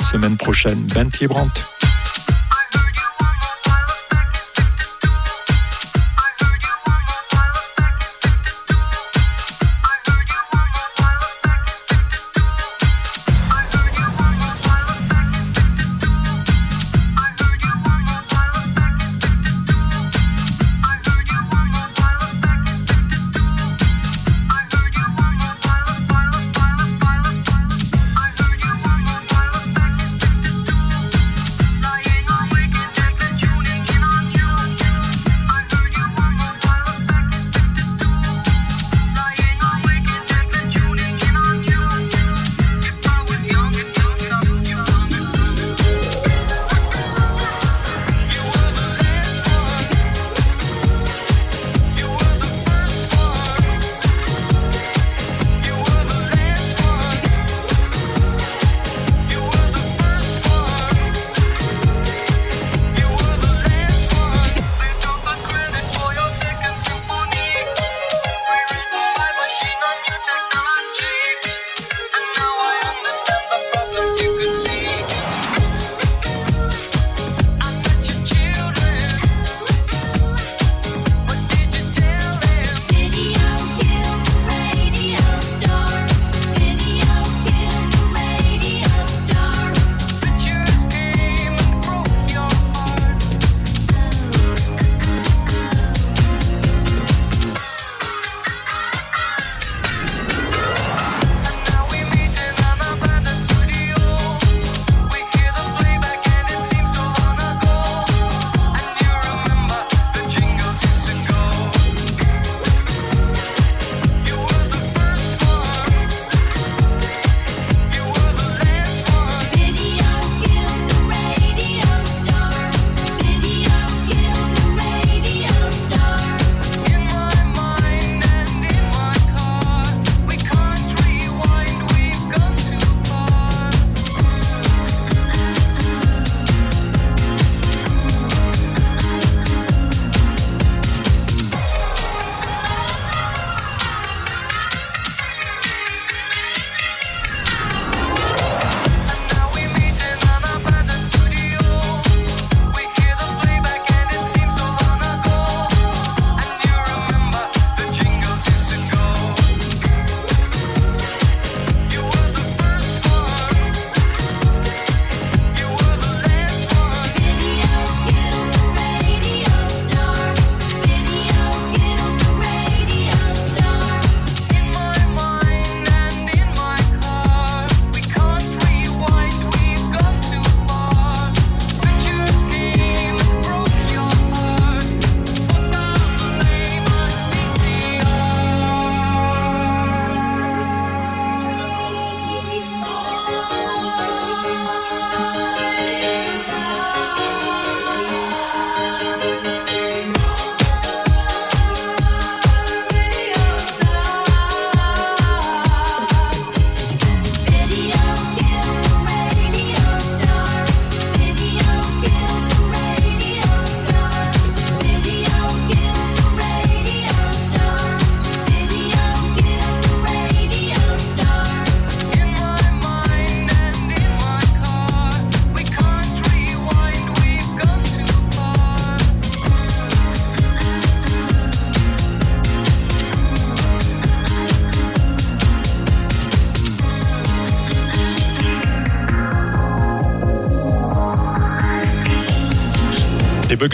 [0.01, 1.61] semaine prochaine, Ben Brandt.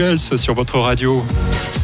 [0.01, 1.23] Sur votre radio.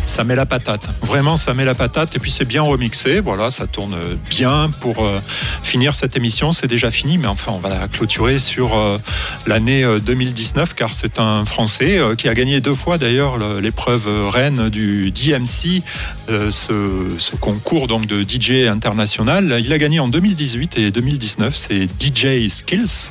[0.06, 0.88] Ça met la patate.
[1.02, 2.16] Vraiment, ça met la patate.
[2.16, 3.20] Et puis, c'est bien remixé.
[3.20, 3.94] Voilà, ça tourne
[4.30, 5.18] bien pour euh,
[5.62, 6.52] finir cette émission.
[6.52, 8.98] C'est déjà fini, mais enfin, on va clôturer sur euh,
[9.46, 13.60] l'année euh, 2019, car c'est un Français euh, qui a gagné deux fois d'ailleurs le-
[13.60, 15.82] l'épreuve euh, reine du DMC,
[16.30, 19.56] euh, ce, ce concours donc de DJ international.
[19.62, 21.54] Il a gagné en 2018 et 2019.
[21.54, 23.10] C'est DJ Skills.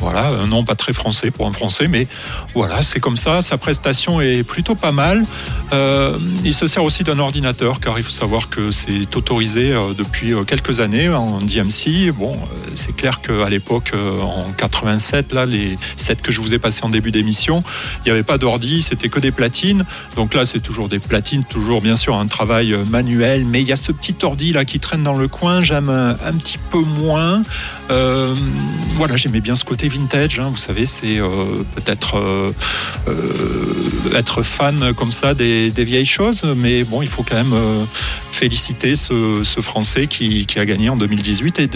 [0.00, 2.06] Voilà, un nom pas très français pour un français, mais
[2.54, 3.42] voilà, c'est comme ça.
[3.42, 5.22] Sa prestation est plutôt pas mal.
[5.74, 9.92] Euh, il se sert aussi d'un ordinateur, car il faut savoir que c'est autorisé euh,
[9.96, 12.12] depuis euh, quelques années en DMC.
[12.12, 12.34] Bon,
[12.74, 16.88] c'est clair qu'à l'époque, en 87, là, les sets que je vous ai passés en
[16.88, 17.62] début d'émission,
[17.98, 19.84] il n'y avait pas d'ordi, c'était que des platines.
[20.16, 23.72] Donc là, c'est toujours des platines, toujours bien sûr un travail manuel, mais il y
[23.72, 25.60] a ce petit ordi là qui traîne dans le coin.
[25.60, 27.42] J'aime un, petit peu moins.
[27.88, 30.38] Voilà, j'aimais bien ce côté vintage.
[30.38, 32.52] hein, vous savez, c'est euh, peut-être euh,
[33.08, 37.86] euh, être fan comme ça des, vieilles choses, mais bon, il faut quand même
[38.32, 41.70] féliciter ce, Français qui, a gagné en 2018 et,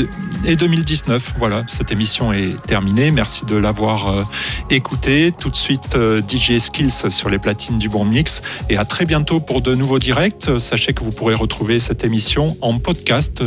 [0.46, 1.34] et 2019.
[1.38, 3.10] Voilà, cette émission est terminée.
[3.10, 4.24] Merci de l'avoir
[4.70, 5.32] écouté.
[5.38, 5.96] Tout de suite,
[6.28, 8.42] DJ Skills sur les platines du Bon Mix.
[8.68, 10.50] Et à très bientôt pour de nouveaux directs.
[10.58, 13.42] Sachez que vous pourrez retrouver cette émission en podcast.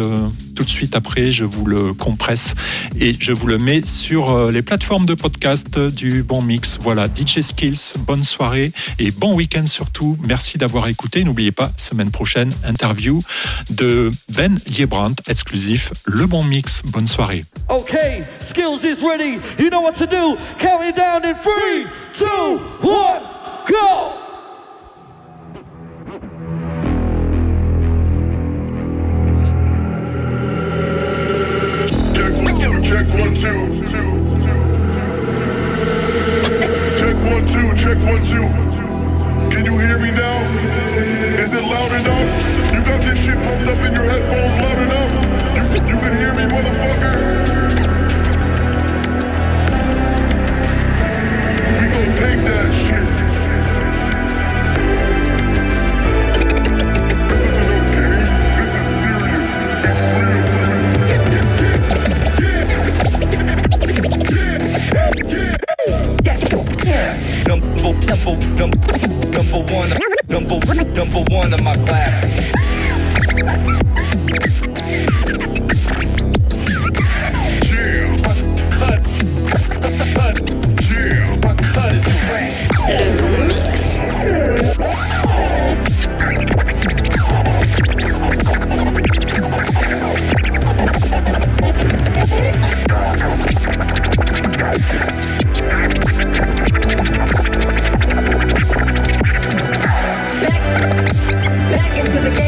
[0.55, 2.55] tout de suite après, je vous le compresse
[2.99, 6.79] et je vous le mets sur euh, les plateformes de podcast du Bon Mix.
[6.81, 10.17] Voilà, DJ Skills, bonne soirée et bon week-end surtout.
[10.27, 11.23] Merci d'avoir écouté.
[11.23, 13.21] N'oubliez pas, semaine prochaine, interview
[13.69, 16.81] de Ben Liebrandt, exclusif Le Bon Mix.
[16.87, 17.45] Bonne soirée.
[17.69, 19.39] Okay, skills is ready.
[19.59, 20.37] You know what to do.
[20.57, 21.85] Count it down in three,
[22.17, 23.21] two, one,
[23.69, 24.23] go.
[32.87, 34.16] Check one, two, two,
[37.87, 38.43] check one, two.
[39.49, 40.37] Can you hear me now?
[41.39, 42.73] Is it loud enough?
[42.73, 45.13] You got this shit pumped up in your headphones loud enough?
[45.55, 47.15] You, you can hear me, motherfucker?
[51.79, 53.16] We gon' take that shit.
[67.87, 68.77] Number, number, number,
[69.31, 69.89] number one,
[70.27, 70.59] number,
[70.91, 72.25] number one of my class.
[82.87, 83.99] Le mix.
[101.99, 102.46] Into the game.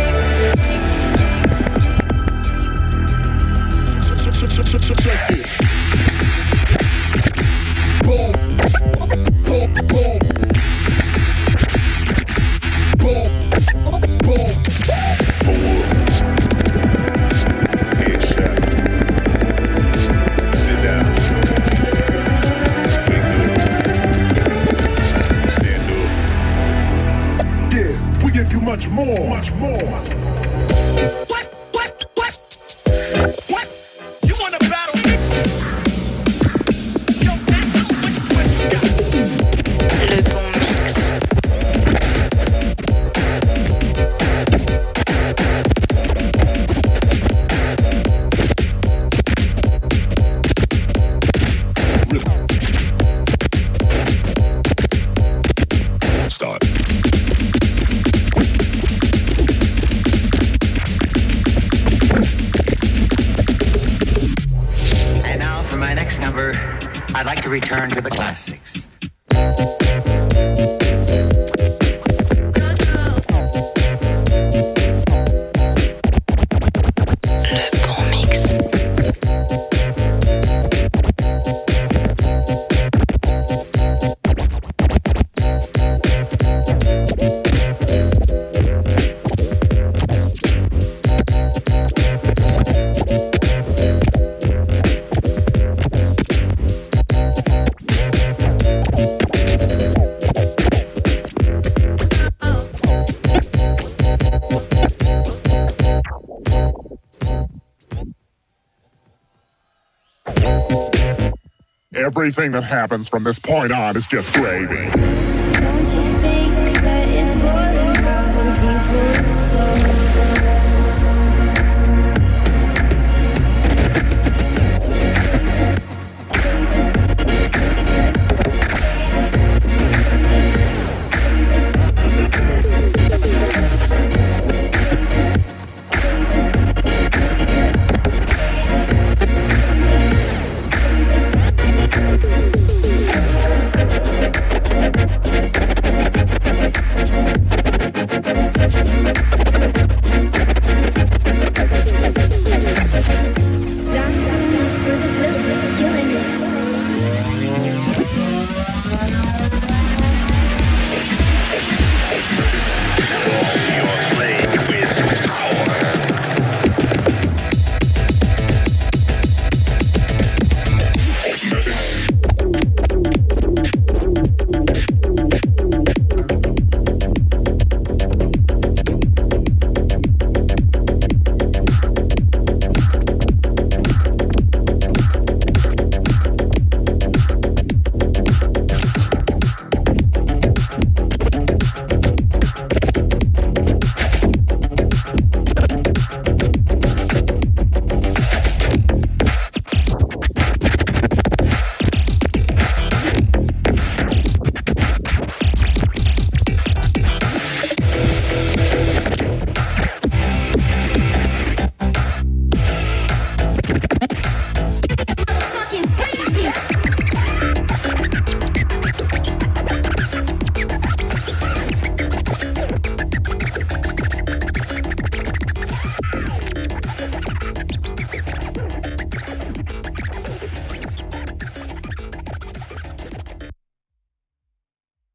[112.20, 115.19] Everything that happens from this point on is just gravy.